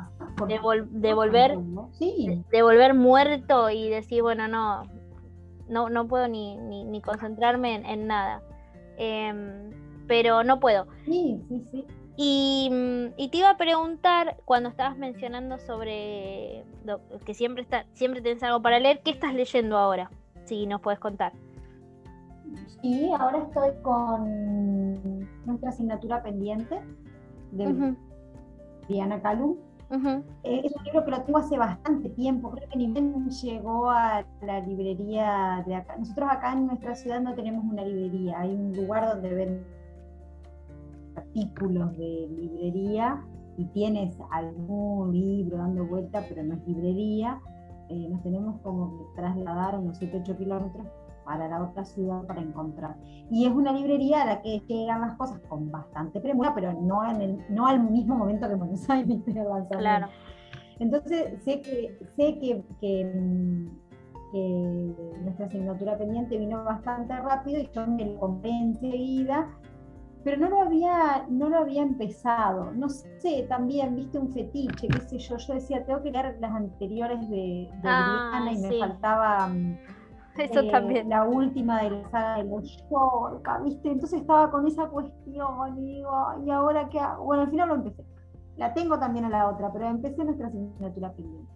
[0.46, 4.82] de, volver, de, volver muerto y decir, bueno, no,
[5.68, 8.42] no, no puedo ni, ni, concentrarme en nada.
[9.04, 9.70] Em,
[10.06, 10.86] pero no puedo.
[11.06, 11.86] Sí, sí, sí.
[12.16, 16.64] Y, te iba a preguntar, cuando estabas mencionando sobre
[17.24, 20.08] que siempre está, siempre tienes algo para leer, ¿qué estás leyendo ahora?
[20.44, 21.32] Si nos puedes contar.
[22.80, 26.80] Sí, ahora estoy con nuestra asignatura pendiente
[27.50, 27.96] de
[28.88, 29.56] Diana Calum
[29.92, 33.90] eh, es un libro que lo tengo hace bastante tiempo, creo que ni bien llegó
[33.90, 35.96] a la librería de acá.
[35.98, 39.64] Nosotros acá en nuestra ciudad no tenemos una librería, hay un lugar donde ven
[41.14, 43.22] artículos de librería
[43.58, 47.38] y tienes algún libro dando vuelta, pero no es librería.
[47.90, 50.86] Eh, nos tenemos como que trasladar unos 7-8 kilómetros
[51.24, 52.96] para la otra ciudad para encontrar.
[53.30, 57.08] Y es una librería a la que llegan las cosas con bastante premura, pero no,
[57.08, 59.18] en el, no al mismo momento que Buenos Aires.
[59.78, 60.08] Claro.
[60.78, 63.04] Entonces sé que, sé que, que,
[65.22, 69.48] nuestra asignatura pendiente vino bastante rápido y yo me lo compré enseguida,
[70.24, 72.72] pero no lo había, no lo había empezado.
[72.72, 75.36] No sé, también viste un fetiche, qué sé yo.
[75.36, 79.78] Yo decía, tengo que leer las anteriores de, de ah, y me faltaba mm,
[80.36, 81.08] Eso eh, también.
[81.08, 83.90] La última de la saga de los Yorka, ¿viste?
[83.90, 86.10] Entonces estaba con esa cuestión y digo,
[86.44, 87.24] ¿y ahora qué hago?
[87.24, 88.04] Bueno, al final lo empecé.
[88.56, 91.52] La tengo también a la otra, pero empecé nuestra asignatura pendiente.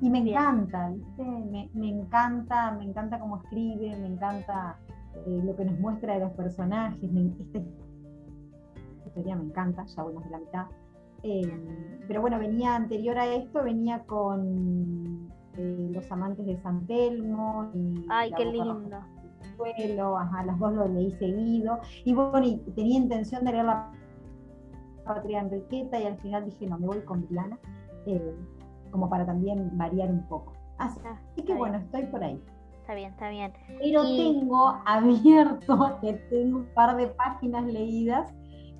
[0.00, 1.24] Y me encanta, ¿viste?
[1.24, 4.78] Me, me, encanta, me encanta cómo escribe, me encanta
[5.14, 7.02] eh, lo que nos muestra de los personajes.
[7.02, 7.58] esta
[9.06, 10.66] historia me encanta, ya vamos de la mitad.
[11.22, 17.70] Eh, pero bueno, venía anterior a esto, venía con los amantes de San Telmo.
[17.74, 19.00] Y Ay, qué lindo.
[19.56, 21.78] Suelo, ajá, las dos lo leí seguido.
[22.04, 23.92] Y bueno, y tenía intención de leer la
[25.04, 27.58] Patria Enriqueta y al final dije, no, me voy con Diana,
[28.06, 28.34] eh,
[28.90, 30.52] como para también variar un poco.
[30.78, 32.42] Así, ah, que bueno, estoy por ahí.
[32.80, 33.52] Está bien, está bien.
[33.80, 38.32] Pero tengo abierto, que tengo un par de páginas leídas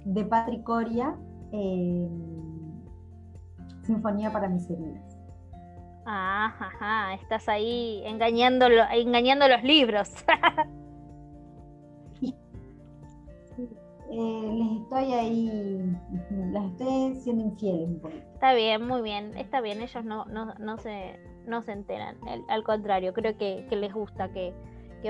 [0.04, 1.16] de Patricoria,
[1.52, 2.08] eh,
[3.82, 4.68] Sinfonía para mis
[6.06, 6.54] heridas.
[6.60, 10.10] Ajá, estás ahí engañando, engañando los libros.
[14.08, 15.96] Eh, les estoy ahí,
[16.52, 18.24] las estoy siendo infieles un poquito.
[18.34, 22.16] Está bien, muy bien, está bien, ellos no, no, no se, no se enteran,
[22.48, 24.54] al contrario, creo que, les gusta que,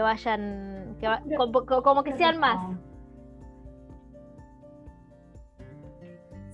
[0.01, 0.97] vayan,
[1.85, 2.79] como, que sean más.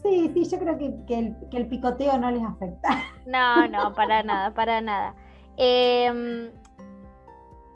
[0.02, 2.88] Sí, sí, yo creo que, el, picoteo no les afecta.
[3.26, 5.14] No, no, para nada, para nada.
[5.56, 6.50] Em,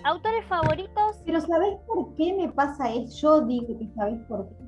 [0.03, 1.23] ¿Autores favoritos?
[1.25, 3.17] Pero ¿sabés por qué me pasa eso?
[3.21, 4.67] Yo digo que ¿sabés por qué?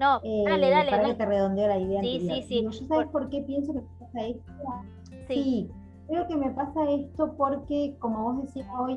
[0.00, 0.90] No, eh, dale, dale.
[0.90, 2.00] Para que te redondeo la idea.
[2.00, 2.62] Sí, sí, sí.
[2.64, 3.28] ¿Yo sabes por...
[3.28, 4.52] qué pienso que pasa esto?
[5.28, 5.70] Sí.
[6.08, 8.96] Creo que me pasa esto porque, como vos decías hoy,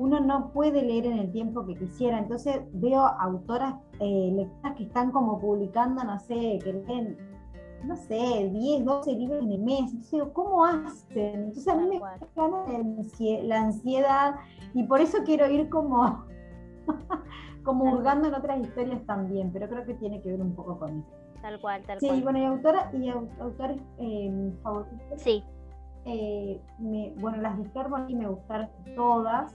[0.00, 2.18] uno no puede leer en el tiempo que quisiera.
[2.18, 7.18] Entonces veo autoras, eh, lectoras que están como publicando, no sé, que leen,
[7.84, 9.92] no sé, 10, 12 libros en el mes.
[9.92, 11.42] Entonces, ¿cómo hacen?
[11.42, 12.00] Entonces a mí me
[12.34, 12.64] gana
[13.42, 14.36] la ansiedad
[14.72, 16.24] y por eso quiero ir como,
[17.62, 21.00] como hurgando en otras historias también, pero creo que tiene que ver un poco con
[21.00, 21.10] eso.
[21.42, 22.16] Tal cual, tal cual.
[22.16, 25.20] Sí, bueno, y, autora, y autores eh, favoritos.
[25.20, 25.44] Sí.
[26.06, 26.58] Eh,
[27.18, 27.68] bueno, las de
[28.08, 29.54] y me gustaron todas.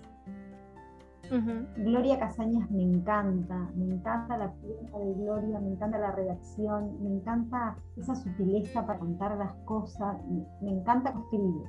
[1.77, 7.09] Gloria Casañas me encanta, me encanta la pieza de Gloria, me encanta la redacción, me
[7.09, 10.17] encanta esa sutileza para contar las cosas,
[10.61, 11.63] me, encanta escribir.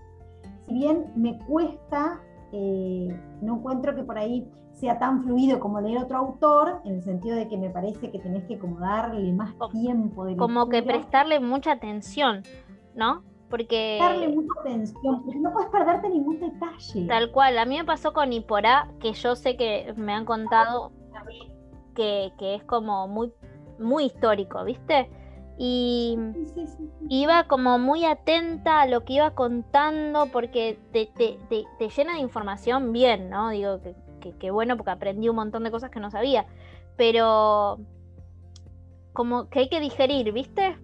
[0.66, 2.20] Si bien me cuesta,
[2.52, 3.08] eh,
[3.42, 7.36] no encuentro que por ahí sea tan fluido como leer otro autor, en el sentido
[7.36, 11.40] de que me parece que tenés que como darle más tiempo de Como que prestarle
[11.40, 12.42] mucha atención,
[12.94, 13.22] ¿no?
[13.48, 13.98] Porque...
[14.00, 17.06] Darle mucha atención, porque no puedes perderte ningún detalle.
[17.06, 20.92] Tal cual, a mí me pasó con Iporá, que yo sé que me han contado
[21.96, 23.32] que, es como muy,
[23.78, 25.10] muy histórico, ¿viste?
[25.58, 26.18] Y
[27.08, 32.92] iba como muy atenta a lo que iba contando porque te, te, llena de información
[32.92, 33.50] bien, ¿no?
[33.50, 33.80] Digo
[34.20, 36.46] que, que, bueno porque aprendí un montón de cosas que no sabía,
[36.96, 37.78] pero
[39.14, 40.76] como que hay que digerir, ¿viste?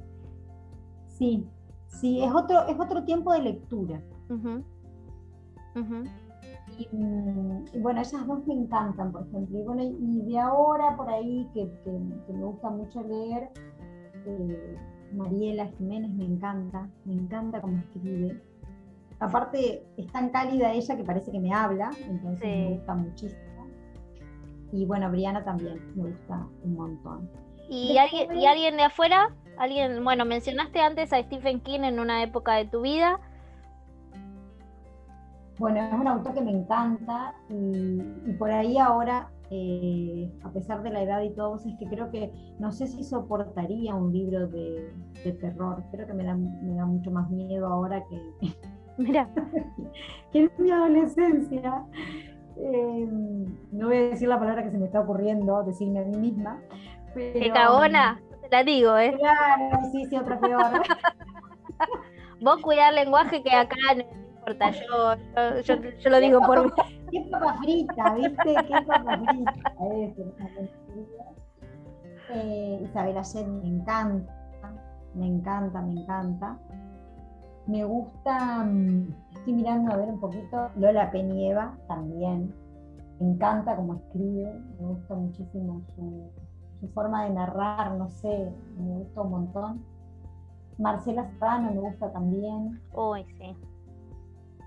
[1.08, 1.44] Sí,
[1.92, 4.02] Sí, es otro, es otro tiempo de lectura.
[6.92, 9.58] Mm, y, bueno, esas dos me encantan, por ejemplo.
[9.58, 11.70] Y, bueno, y de ahora por ahí, que,
[12.32, 13.50] me gusta mucho leer,
[14.26, 14.76] eh,
[15.12, 18.42] Mariela Jiménez me encanta, me encanta cómo escribe.
[19.20, 23.66] Aparte, es tan cálida ella que parece que me habla, entonces me gusta muchísimo.
[24.72, 27.30] Y bueno, Briana también me gusta un montón.
[27.68, 29.28] ¿Y, alguien, ¿y alguien de afuera?
[29.56, 33.20] Alguien, bueno, mencionaste antes a Stephen King en una época de tu vida.
[35.58, 40.90] Bueno, es un autor que me encanta y, por ahí ahora, eh, a pesar de
[40.90, 44.92] la edad y todo, es que creo que no sé si soportaría un libro de,
[45.40, 45.84] terror.
[45.92, 48.54] Creo que me da, me da mucho más miedo ahora que,
[48.98, 49.28] Mira.
[50.32, 51.84] que en mi adolescencia.
[52.56, 53.08] Eh,
[53.72, 56.60] no voy a decir la palabra que se me está ocurriendo, decirme a mí misma.
[57.14, 58.20] ¡Qué cagona!
[58.52, 59.16] La digo, ¿eh?
[59.18, 60.82] Claro, sí, sí, otra peor.
[62.42, 66.70] Vos cuidar lenguaje que acá no importa, yo, yo, yo, lo digo por mí.
[67.10, 68.54] Qué papa frita, ¿viste?
[68.68, 69.54] Qué papa frita.
[72.34, 74.34] Eh, Isabel Allende me encanta,
[75.14, 76.58] me encanta, me encanta.
[77.66, 82.54] Me gusta, mm, estoy mirando a ver un poquito, Lola Penieva también.
[83.18, 86.30] Me encanta cómo escribe, me gusta muchísimo su,
[86.82, 89.84] su forma de narrar, no sé, me gusta un montón.
[90.78, 92.82] Marcela Serrano me gusta también.
[92.92, 93.56] Uy, sí.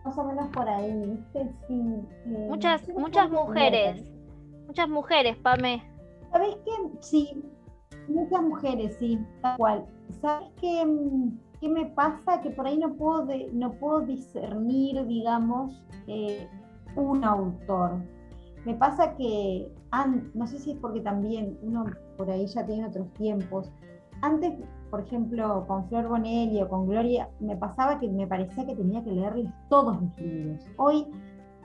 [0.06, 1.52] Más o menos por ahí, ¿viste?
[1.68, 1.74] Sí.
[1.74, 4.02] Eh, muchas, muchas mujeres.
[4.66, 5.84] Muchas mujeres, Pame.
[6.32, 6.72] ¿Sabes qué?
[7.02, 7.44] Sí,
[8.08, 9.86] muchas mujeres, sí, tal cual.
[10.22, 10.86] ¿Sabes qué,
[11.60, 12.40] qué me pasa?
[12.42, 16.48] Que por ahí no puedo, no puedo discernir, digamos, eh,
[16.96, 18.02] un autor.
[18.64, 19.70] Me pasa que,
[20.34, 21.86] no sé si es porque también uno
[22.18, 23.72] por ahí ya tiene otros tiempos.
[24.22, 24.54] Antes,
[24.90, 29.04] por ejemplo, con Flor Bonelli o con Gloria, me pasaba que me parecía que tenía
[29.04, 30.66] que leerles todos los libros.
[30.78, 31.08] Hoy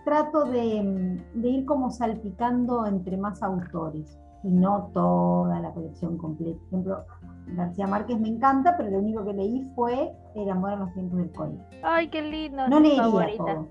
[0.05, 6.59] trato de, ir como salpicando entre más autores y no toda la colección completa.
[6.59, 7.05] Por ejemplo,
[7.49, 11.19] García Márquez me encanta, pero lo único que leí fue El amor en los tiempos
[11.19, 11.59] del cole.
[11.83, 12.69] Ay, qué lindo.
[12.69, 13.67] No leería todo.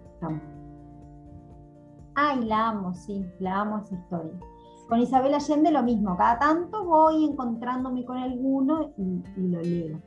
[2.15, 4.33] Ay, la amo, sí, la amo esa historia.
[4.89, 10.01] Con Isabel Allende lo mismo, cada tanto voy encontrándome con alguno y, lo leo.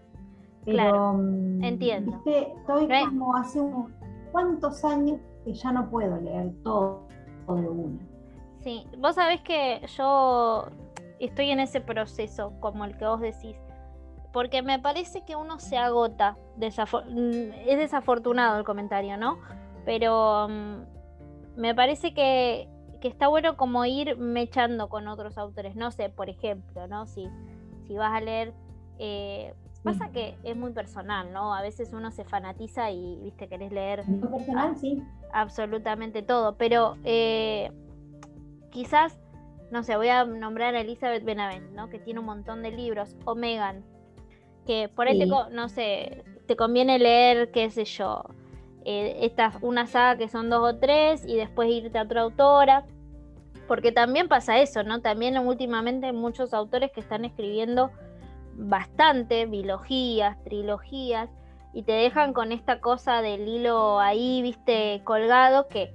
[0.65, 2.21] Pero, claro, mm, entiendo.
[2.27, 3.93] Estoy como hace unos
[4.33, 7.07] cuantos años, ya no puedo leer todo,
[7.47, 8.01] de una.
[8.59, 10.67] Sí, vos sabés que yo
[11.21, 13.57] estoy en ese proceso, como el que vos decís,
[14.33, 19.39] porque me parece que uno se agota, mm, es desafortunado el comentario, ¿no?
[19.85, 22.69] Pero mm, me parece que,
[23.09, 27.07] está bueno como ir mechando con otros autores, no sé, por ejemplo, ¿no?
[27.07, 27.29] Si,
[27.87, 28.53] si vas a leer...
[28.99, 31.55] Eh, pasa que es muy personal, ¿no?
[31.55, 34.07] A veces uno se fanatiza y, viste, querés leer...
[34.07, 35.03] Muy personal, sí.
[35.33, 37.73] Absolutamente todo, pero eh,
[38.71, 39.19] quizás,
[39.71, 41.89] no sé, voy a nombrar a Elizabeth Benavent, ¿no?
[41.89, 43.85] Que tiene un montón de libros, o Megan,
[44.67, 48.23] que por ahí, te, no sé, te conviene leer, qué sé yo,
[48.85, 52.85] eh, esta, una saga que son dos o tres y después irte a otra autora.
[53.69, 55.01] Porque también pasa eso, ¿no?
[55.01, 57.91] También últimamente hay muchos autores que están escribiendo
[58.55, 61.31] bastante, bilogías, trilogías,
[61.73, 65.95] y te dejan con esta cosa del hilo ahí, viste, colgado, que,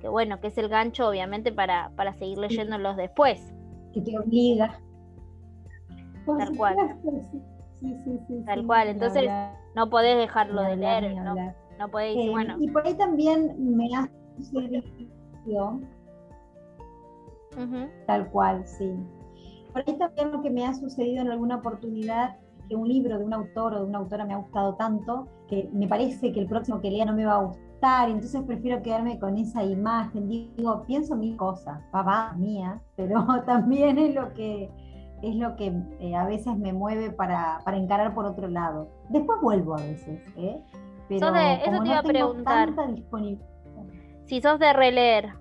[0.00, 3.52] que bueno, que es el gancho obviamente para, para seguir leyéndolos después.
[3.92, 4.80] Que te obliga.
[6.26, 6.76] Tal cual.
[8.46, 9.30] Tal cual, entonces
[9.76, 12.56] no podés dejarlo de leer, no, no eh, bueno.
[12.60, 15.80] Y por ahí también me ha sucedido,
[18.06, 18.92] tal cual, sí.
[19.72, 22.36] Por ahí también lo que me ha sucedido en alguna oportunidad
[22.68, 25.68] que un libro de un autor o de una autora me ha gustado tanto que
[25.72, 29.18] me parece que el próximo que lea no me va a gustar, entonces prefiero quedarme
[29.18, 30.28] con esa imagen.
[30.28, 34.70] Digo, pienso mil cosas, papá, mía, pero también es lo que
[35.22, 38.88] es lo que eh, a veces me mueve para, encarar por otro lado.
[39.08, 40.60] Después vuelvo a veces, ¿eh?
[41.08, 42.70] Pero de, eso te iba a preguntar.
[44.26, 45.34] Si sos de releer.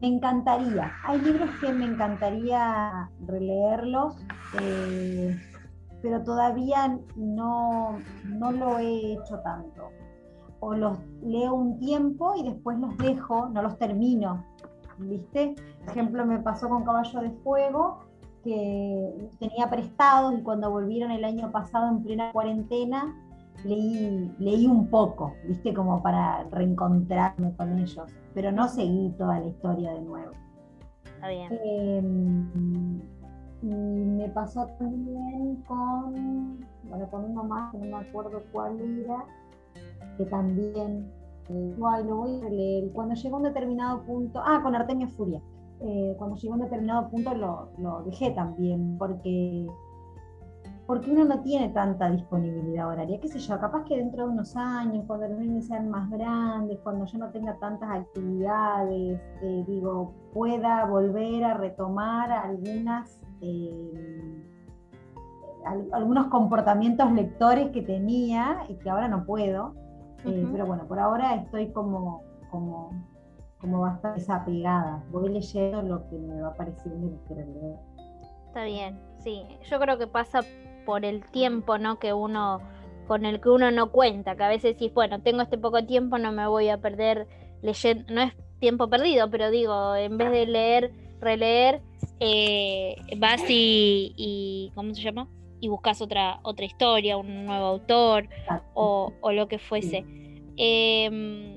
[0.00, 0.92] Me encantaría.
[1.04, 4.16] Hay libros que me encantaría releerlos,
[4.60, 5.36] eh,
[6.02, 9.90] pero todavía no, no lo he hecho tanto.
[10.60, 14.44] O los leo un tiempo y después los dejo, no los termino
[14.98, 15.54] ¿viste?
[15.80, 18.04] Por ejemplo, me pasó con Caballo de Fuego,
[18.44, 23.14] que tenía prestados y cuando volvieron el año pasado en plena cuarentena,
[23.64, 25.72] leí, leí un poco, ¿viste?
[25.72, 30.32] Como para reencontrarme con ellos, pero no seguí toda la historia de nuevo.
[31.06, 31.58] Está bien.
[31.64, 33.00] Em,
[33.62, 39.24] y me pasó también con, bueno, con uno más, que no me acuerdo cuál era,
[40.18, 41.10] que también
[41.48, 42.92] eh, lo voy a leer.
[42.92, 45.40] Cuando llegó a un determinado punto, ah, con Artemio Furia.
[45.80, 49.66] Eh, cuando llegó a un determinado punto lo, lo, dejé también, porque,
[50.86, 53.20] porque uno no tiene tanta disponibilidad horaria.
[53.20, 53.58] ¿Qué sé yo?
[53.58, 57.30] Capaz que dentro de unos años, cuando los niños sean más grandes, cuando yo no
[57.30, 63.20] tenga tantas actividades, eh, digo, pueda volver a retomar algunas.
[65.92, 69.74] algunos comportamientos lectores que tenía y que ahora no puedo.
[70.24, 72.90] Eh, pero bueno, por ahora estoy como, como,
[73.64, 75.02] como bastante desapegada.
[75.10, 77.76] Voy leyendo lo que me va pareciendo leer.
[78.48, 79.42] Está bien, sí.
[79.70, 80.40] Yo creo que pasa
[80.84, 81.98] por el tiempo, ¿no?
[81.98, 82.60] Que uno
[83.08, 86.18] con el que uno no cuenta, que a veces decís, bueno, tengo este poco tiempo,
[86.18, 87.26] no me voy a perder
[87.62, 91.82] leyendo, no es tiempo perdido, pero digo, en vez de leer, releer,
[92.20, 95.28] eh, vas y, y, ¿cómo se llama?
[95.64, 98.28] y buscas otra, otra historia, un nuevo autor
[98.74, 99.98] o, lo que fuese.
[99.98, 101.53] Em, eh,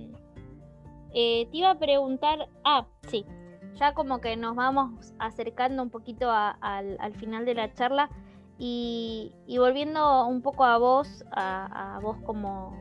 [1.18, 3.26] te iba a preguntar, ah, sí,
[3.73, 8.10] ya como que nos vamos acercando un poquito al, final de la charla
[8.60, 12.77] y, volviendo un poco a vos, a, vos como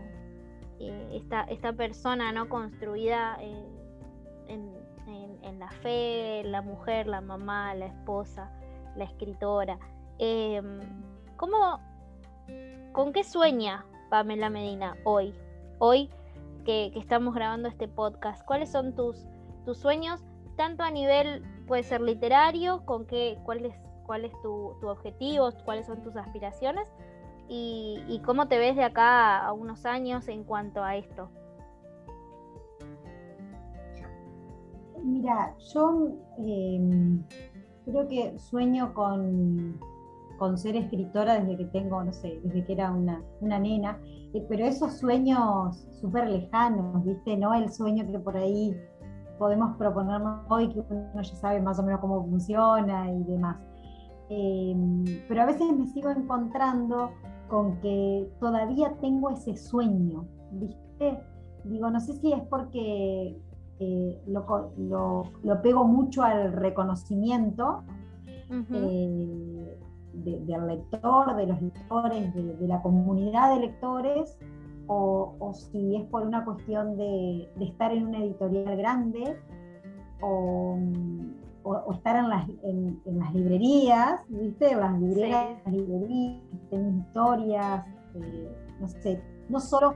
[0.78, 3.64] eh, esta, esta, persona no construida eh,
[4.48, 8.52] en, la fe, la mujer, la mamá, la esposa,
[8.96, 9.78] la escritora.
[10.18, 10.80] Em,
[11.38, 11.80] ¿Cómo,
[12.92, 15.32] con qué sueña Pamela Medina hoy?
[15.78, 16.10] Hoy
[16.66, 18.44] que, estamos grabando este podcast.
[18.44, 19.24] ¿Cuáles son tus,
[19.64, 20.22] tus sueños,
[20.56, 23.74] tanto a nivel, puede ser literario, con qué, cuál es,
[24.04, 26.86] cuál es tu, objetivo, cuáles son tus aspiraciones
[27.48, 31.30] y, cómo te ves de acá a unos años en cuanto a esto?
[35.04, 37.22] Mira, yo em,
[37.84, 39.78] creo que sueño con
[40.38, 43.98] con ser escritora desde que tengo, no sé, desde que era una, nena,
[44.34, 47.36] eh, pero esos sueños súper lejanos, ¿viste?
[47.36, 48.76] No el sueño que por ahí
[49.38, 53.56] podemos proponernos hoy, que uno ya sabe más o menos cómo funciona y demás.
[54.28, 57.10] Em, pero a veces me sigo encontrando
[57.48, 61.20] con que todavía tengo ese sueño, ¿viste?
[61.64, 63.36] Digo, no sé si es porque
[63.78, 64.72] eh, lo,
[65.42, 67.82] lo, pego mucho al reconocimiento,
[68.50, 69.55] uh
[70.24, 74.38] del lector, de los lectores, de, la comunidad de lectores,
[74.88, 79.36] o, si es por una cuestión de, estar en una editorial grande
[80.20, 80.78] o,
[81.92, 84.74] estar en las, en, las, librerías, ¿viste?
[84.76, 86.40] Las librerías, las librerías
[86.70, 87.84] tienen historias,
[88.14, 89.94] eh, no sé, no solo,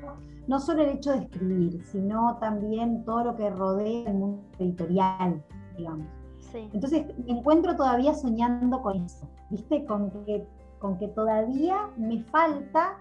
[0.48, 5.44] no solo el hecho de escribir, sino también todo lo que rodea el mundo editorial,
[5.76, 6.19] digamos.
[6.54, 9.84] Entonces me encuentro todavía soñando con eso, ¿viste?
[9.84, 10.46] Con que,
[10.78, 12.96] con que todavía me falta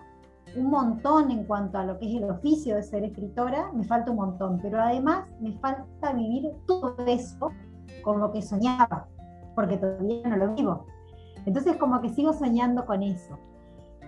[0.56, 4.12] un montón en cuanto a lo que es el oficio de ser escritora, me falta
[4.12, 7.52] un montón, pero además me falta vivir todo eso
[8.04, 9.08] con lo que soñaba,
[9.56, 10.86] porque todavía no lo vivo.
[11.46, 13.38] Entonces como que sigo soñando con eso.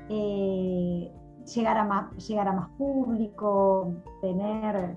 [0.10, 1.12] Eh,
[1.56, 4.96] llegar, a más, llegar a más público, tener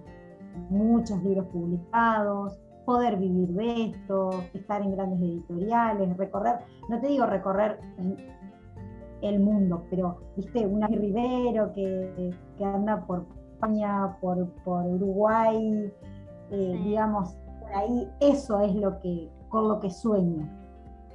[0.71, 6.57] muchos libros publicados, poder vivir de esto, estar en grandes editoriales, recorrer,
[6.89, 7.79] no te digo recorrer
[9.23, 15.93] el mundo, pero, viste, una Rivero que, que anda por España, por, por Uruguay,
[16.51, 20.47] eh, digamos, por ahí, eso es lo que, con lo que sueño.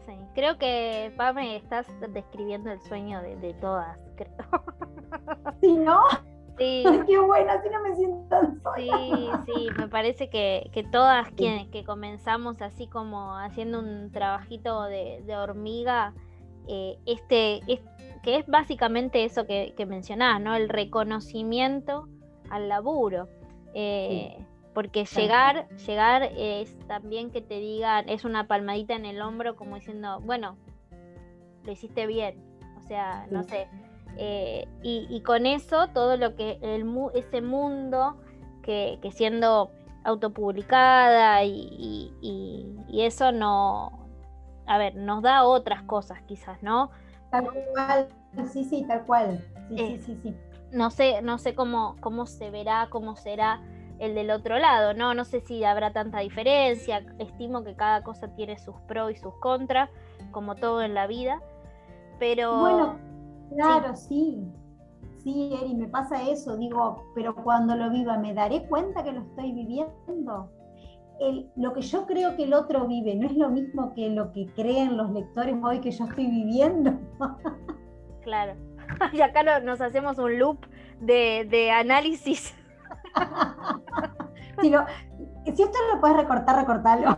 [0.05, 4.31] Sí, creo que, Pame, estás describiendo el sueño de, todas, creo.
[5.61, 6.01] ¿Sí, no?
[6.59, 6.83] Sí.
[7.07, 8.75] Qué bueno, así no me siento sola.
[8.77, 14.83] Sí, sí, me parece que, que todas quienes que comenzamos así como haciendo un trabajito
[14.83, 16.13] de, de hormiga,
[16.67, 17.61] eh, este,
[18.21, 20.55] que es básicamente eso que, que, mencionabas, ¿no?
[20.55, 22.07] El reconocimiento
[22.49, 23.27] al laburo.
[23.73, 24.37] Eh,
[24.73, 29.75] porque llegar, llegar es también que te digan, es una palmadita en el hombro como
[29.75, 30.57] diciendo, bueno,
[31.63, 32.41] lo hiciste bien.
[32.77, 33.67] O sea, no sé.
[34.17, 38.17] Eh, y, con eso, todo lo que el, ese mundo
[38.63, 39.71] que, siendo
[40.03, 44.07] autopublicada y, y, eso no,
[44.65, 46.91] a ver, nos da otras cosas quizás, ¿no?
[47.31, 48.07] Tal cual,
[48.51, 49.43] sí, sí, tal cual.
[49.69, 50.35] Sí, sí, eh, sí, sí.
[50.71, 53.61] No sé, no sé cómo, cómo se verá, cómo será
[53.99, 55.13] el del otro lado, ¿no?
[55.13, 57.05] No sé si habrá tanta diferencia.
[57.19, 59.89] Estimo que cada cosa tiene sus pros y sus contras,
[60.31, 61.41] como todo en la vida.
[62.17, 62.59] Pero.
[62.59, 62.99] Bueno,
[63.55, 64.43] claro, sí.
[65.23, 66.57] Sí, Eri, me pasa eso.
[66.57, 70.49] Digo, pero cuando lo viva, ¿me daré cuenta que lo estoy viviendo?
[71.57, 74.47] lo que yo creo que el otro vive no es lo mismo que lo que
[74.55, 76.97] creen los lectores hoy que yo estoy viviendo.
[78.23, 78.55] claro.
[79.13, 80.65] Y acá nos hacemos un loop
[80.99, 82.55] de, análisis.
[84.61, 84.69] si,
[85.53, 87.15] si esto lo puedes recortar, recortalo.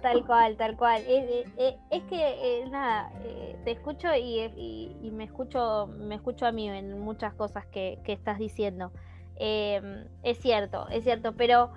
[0.00, 1.02] Tal cual, tal cual.
[1.06, 6.98] Es, que, eh, nada, eh, te escucho y, me escucho me escucho a mí en
[7.00, 8.92] muchas cosas que, estás diciendo.
[9.36, 11.70] Em, es cierto, es cierto, pero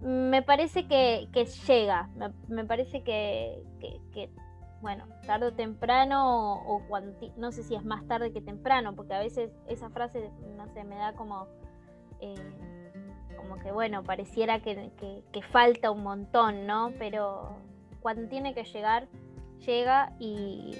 [0.00, 1.28] me parece que,
[1.66, 2.08] llega,
[2.48, 3.62] me, parece que,
[4.80, 6.82] bueno, tarde o temprano, o,
[7.36, 10.84] no sé si es más tarde que temprano, porque a veces esa frase, no sé,
[10.84, 11.48] me da como,
[12.20, 12.34] eh,
[13.40, 14.90] como que, bueno, pareciera que,
[15.50, 16.92] falta un montón, ¿no?
[16.98, 17.56] Pero
[18.00, 19.08] cuando tiene que llegar,
[19.66, 20.76] llega y,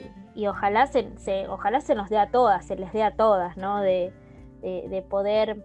[0.49, 3.81] ojalá, se, ojalá se nos dé a todas, se les dé a todas, ¿no?
[3.81, 4.13] de
[5.09, 5.65] poder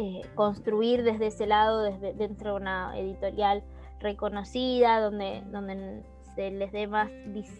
[0.00, 3.64] eh, construir desde ese lado, desde, dentro de una editorial
[3.98, 6.04] reconocida, donde, donde
[6.36, 7.10] se les dé más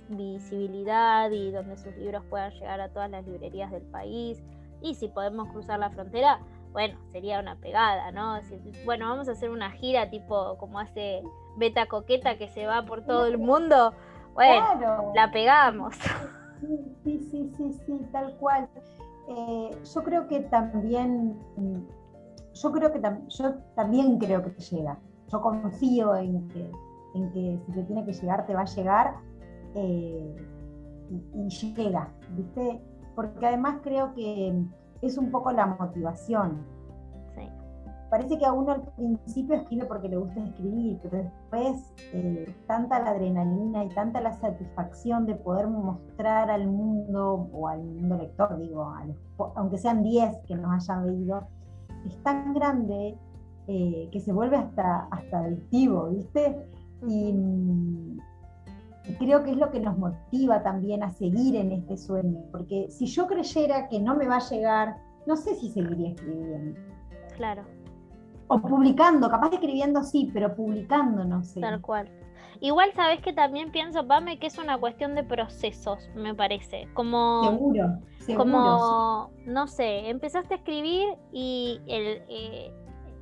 [0.07, 4.41] visibilidad y donde sus libros puedan llegar a todas las librerías del país.
[4.81, 6.39] Y si podemos cruzar la frontera,
[6.73, 8.39] bueno, sería una pegada, ¿no?
[8.85, 11.23] bueno, vamos a hacer una gira tipo como hace
[11.57, 13.93] Beta Coqueta que se va por todo el mundo.
[14.35, 15.97] Bueno, la pegamos.
[17.05, 18.69] Sí, sí, sí, sí, tal cual.
[19.29, 21.37] Eh, yo creo que también
[22.55, 24.99] yo creo que yo también creo que te llega.
[25.31, 26.71] Yo confío en que,
[27.15, 29.15] en que si te tiene que llegar, te va a llegar
[29.75, 30.37] eh,
[31.35, 32.81] y, llega, ¿viste?
[33.15, 34.55] Porque además creo que
[35.03, 36.65] es un poco la motivación.
[37.35, 37.49] Sí.
[38.11, 43.01] Parece que a uno al principio escribe porque le gusta escribir, pero después eh, tanta
[43.01, 48.59] la adrenalina y tanta la satisfacción de poder mostrar al mundo, o al mundo lector,
[48.59, 48.93] digo,
[49.57, 51.47] aunque sean 10 que nos hayan leído,
[52.07, 53.19] es tan grande
[53.67, 56.67] eh, que se vuelve hasta, hasta adictivo, ¿viste?
[57.07, 57.35] Y,
[59.17, 63.07] creo que es lo que nos motiva también a seguir en este sueño, porque si
[63.07, 66.79] yo creyera que no me va a llegar, no sé si seguiría escribiendo.
[67.37, 67.63] Claro.
[68.49, 71.61] O publicando, capaz de escribiendo sí, pero publicando no sé.
[71.61, 72.09] Tal cual.
[72.61, 76.89] Igual sabes que también pienso, Pame, que es una cuestión de procesos, me parece.
[76.95, 77.99] Como, seguro,
[78.37, 82.73] Como, no sé, empezaste a escribir y el, eh,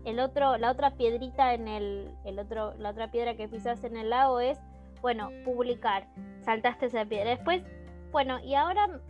[0.06, 3.96] el otro, la otra piedrita en el, el otro, la otra piedra que pisaste en
[3.96, 4.58] el lago es,
[5.06, 6.08] bueno, publicar.
[6.40, 7.30] Saltaste esa piedra.
[7.30, 7.62] Después,
[8.10, 9.00] bueno, y ahora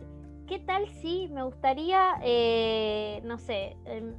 [0.45, 4.13] ¿qué tal si me gustaría, eh, no sé, em,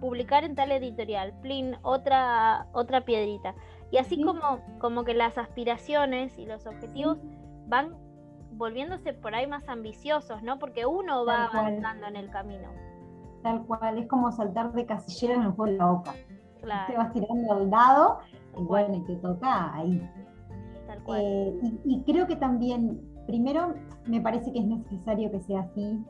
[0.00, 3.54] publicar en tal editorial, plin, otra, otra piedrita?
[3.90, 7.16] Y así como, como que las aspiraciones y los objetivos
[7.68, 7.96] van
[8.52, 10.58] volviéndose por ahí más ambiciosos, ¿no?
[10.58, 12.68] Porque uno va avanzando en el camino.
[13.42, 16.12] Tal cual, es como saltar de casillero en el juego de la boca.
[16.86, 18.18] Te vas tirando al dado
[18.58, 20.06] y bueno, y te toca ahí.
[20.98, 21.20] Tal cual.
[21.22, 23.74] Eh, y, creo que también, primero,
[24.06, 26.04] me parece que es necesario que sea así,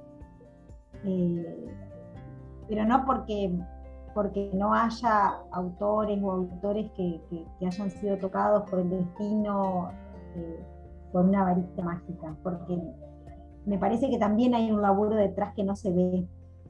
[1.04, 1.66] eh,
[2.68, 3.52] pero no porque
[4.14, 7.20] porque no haya autores o autores que,
[7.60, 9.92] hayan sido tocados por el destino
[10.34, 10.60] eh,
[11.12, 12.80] por una varita mágica, porque
[13.64, 16.26] me parece que también hay un laburo detrás que no se ve.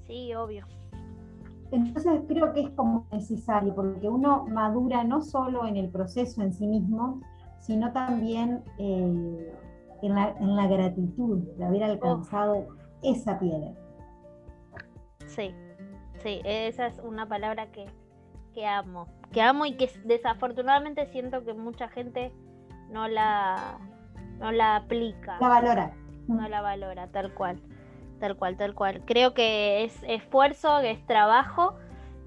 [0.07, 0.67] Sí, obvio.
[1.71, 6.53] Entonces creo que es como necesario, porque uno madura no solo en el proceso en
[6.53, 7.21] sí mismo,
[7.61, 9.53] sino también eh,
[10.03, 12.69] en, la, gratitud de haber alcanzado
[13.03, 13.73] esa piedra.
[15.27, 15.55] Sí,
[16.23, 17.87] Sí, esa es una palabra que,
[18.67, 19.07] amo.
[19.33, 22.33] Que amo y que desafortunadamente siento que mucha gente
[22.91, 23.79] no la,
[24.39, 25.39] no la aplica.
[25.41, 25.93] La valora.
[26.27, 27.61] No la valora, tal cual.
[28.19, 29.03] Tal cual, tal cual.
[29.05, 31.77] Creo que es esfuerzo, es trabajo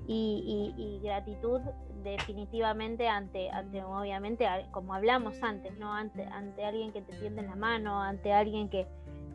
[0.07, 1.61] y, gratitud
[2.03, 5.93] definitivamente ante, ante, obviamente, como hablamos antes, ¿no?
[5.93, 8.87] Ante, ante alguien que te tiende la mano, ante alguien que,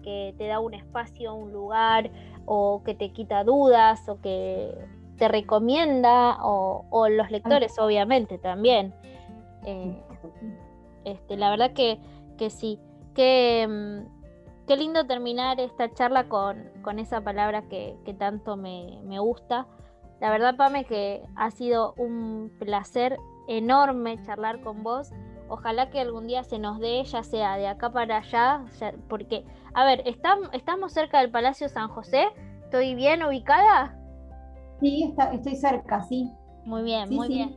[0.03, 2.11] que te da un espacio, un lugar,
[2.45, 4.77] o que te quita dudas, o que
[5.17, 8.95] te recomienda, o, los lectores, obviamente, también.
[9.65, 10.03] Eh,
[11.05, 11.99] este, la verdad que,
[12.37, 12.79] que sí.
[13.15, 19.01] Que, mm, qué lindo terminar esta charla con, con esa palabra que, que tanto me,
[19.05, 19.67] me, gusta.
[20.21, 23.19] La verdad, Pame, que ha sido un placer
[23.49, 25.13] enorme charlar con vos.
[25.49, 28.65] Ojalá que algún día se nos dé, ya sea de acá para allá,
[29.09, 29.45] porque,
[29.75, 32.27] a ver, estamos cerca del Palacio San José,
[32.65, 33.97] ¿estoy bien ubicada?
[34.81, 36.33] Sí, estoy cerca, sí.
[36.65, 37.57] Muy bien, muy bien.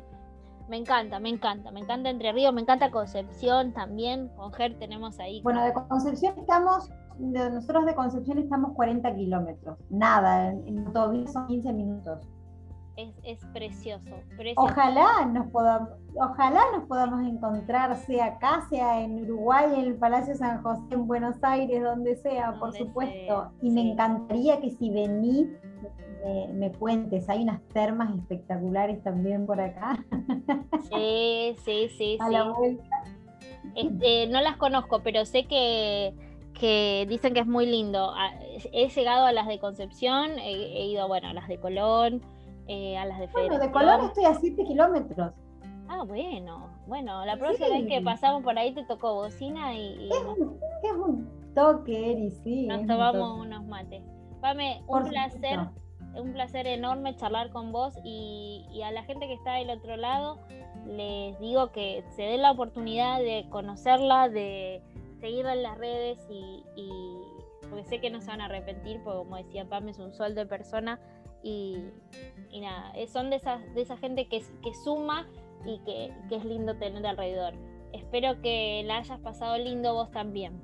[0.68, 5.20] Me encanta, me encanta, me encanta Entre Ríos, me encanta Concepción también, con Ger tenemos
[5.20, 5.42] ahí.
[5.42, 11.48] Bueno, de Concepción estamos, de nosotros de Concepción estamos 40 kilómetros, nada, en, en son
[11.48, 12.28] 15 minutos
[13.24, 14.10] es, precioso,
[14.56, 20.36] Ojalá nos podamos, ojalá nos podamos encontrar, sea acá, sea en Uruguay, en el Palacio
[20.36, 23.52] San José, en Buenos Aires, donde sea, por supuesto.
[23.62, 25.48] y me encantaría que si venís
[26.54, 30.04] me, cuentes, hay unas termas espectaculares también por acá.
[30.90, 32.18] Sí, sí, sí.
[32.22, 32.84] A la vuelta.
[33.76, 36.14] Este, no las conozco, pero sé que,
[36.54, 38.12] que dicen que es muy lindo.
[38.16, 38.32] Ah,
[38.72, 42.22] he llegado a las de Concepción, he, he ido, bueno, a las de Colón,
[42.70, 45.34] eh, a las de Bueno, de Colón estoy a 7 kilómetros.
[45.88, 50.08] Ah, bueno, bueno, la próxima vez que pasamos por ahí te tocó bocina y...
[50.12, 52.68] Es, un, toque, Eri, sí.
[52.68, 54.04] Nos tomamos unos mates.
[54.40, 55.60] Pame, un placer,
[56.14, 60.38] un placer enorme charlar con vos y, a la gente que está del otro lado
[60.86, 64.84] les digo que se den la oportunidad de conocerla, de
[65.20, 66.90] seguirla en las redes y, y
[67.68, 70.36] porque sé que no se van a arrepentir, porque como decía Pame, es un sol
[70.36, 71.00] de persona
[71.44, 71.84] y,
[72.60, 75.28] nada, eh, son de esas de esa gente que, que suma
[75.66, 77.54] y que, es lindo tener alrededor.
[77.94, 80.62] Espero que la hayas pasado lindo vos también.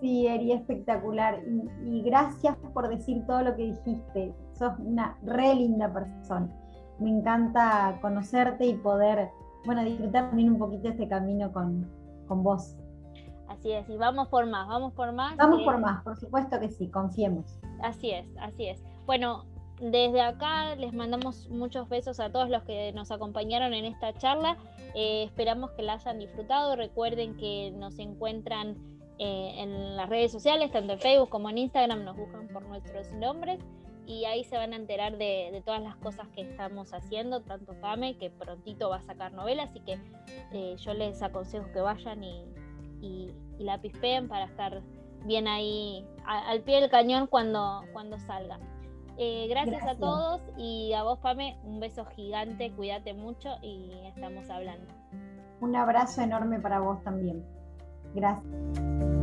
[0.00, 1.40] Sí, Eri, espectacular.
[1.84, 4.34] Y, gracias por decir todo lo que dijiste.
[4.52, 6.48] Sos una re linda persona.
[6.98, 9.30] Me encanta conocerte y poder,
[9.64, 11.88] bueno, disfrutar también un poquito este camino con,
[12.26, 12.76] con vos.
[13.48, 15.36] Así es, y vamos por más, vamos por más.
[15.36, 17.60] Vamos por más, por supuesto que sí, confiemos.
[17.82, 18.82] Así es, así es.
[19.06, 19.44] Bueno,
[19.80, 24.56] desde acá les mandamos muchos besos a todos los que nos acompañaron en esta charla.
[24.94, 26.76] Eh, esperamos que la hayan disfrutado.
[26.76, 28.76] Recuerden que nos encuentran
[29.18, 33.10] eh, en las redes sociales, tanto en Facebook como en Instagram, nos buscan por nuestros
[33.12, 33.58] nombres
[34.06, 38.16] y ahí se van a enterar de, todas las cosas que estamos haciendo, tanto Pame,
[38.16, 39.98] que prontito va a sacar novelas, así que
[40.52, 42.44] eh, yo les aconsejo que vayan y,
[43.80, 44.82] pispeen para estar
[45.24, 48.16] bien ahí al pie del cañón cuando, cuando.
[49.18, 54.48] Eh, gracias, a todos y a vos, Pame, un beso gigante, cuídate mucho y estamos
[54.50, 54.86] hablando.
[55.60, 57.44] Un abrazo enorme para vos también.
[58.14, 59.21] Gracias.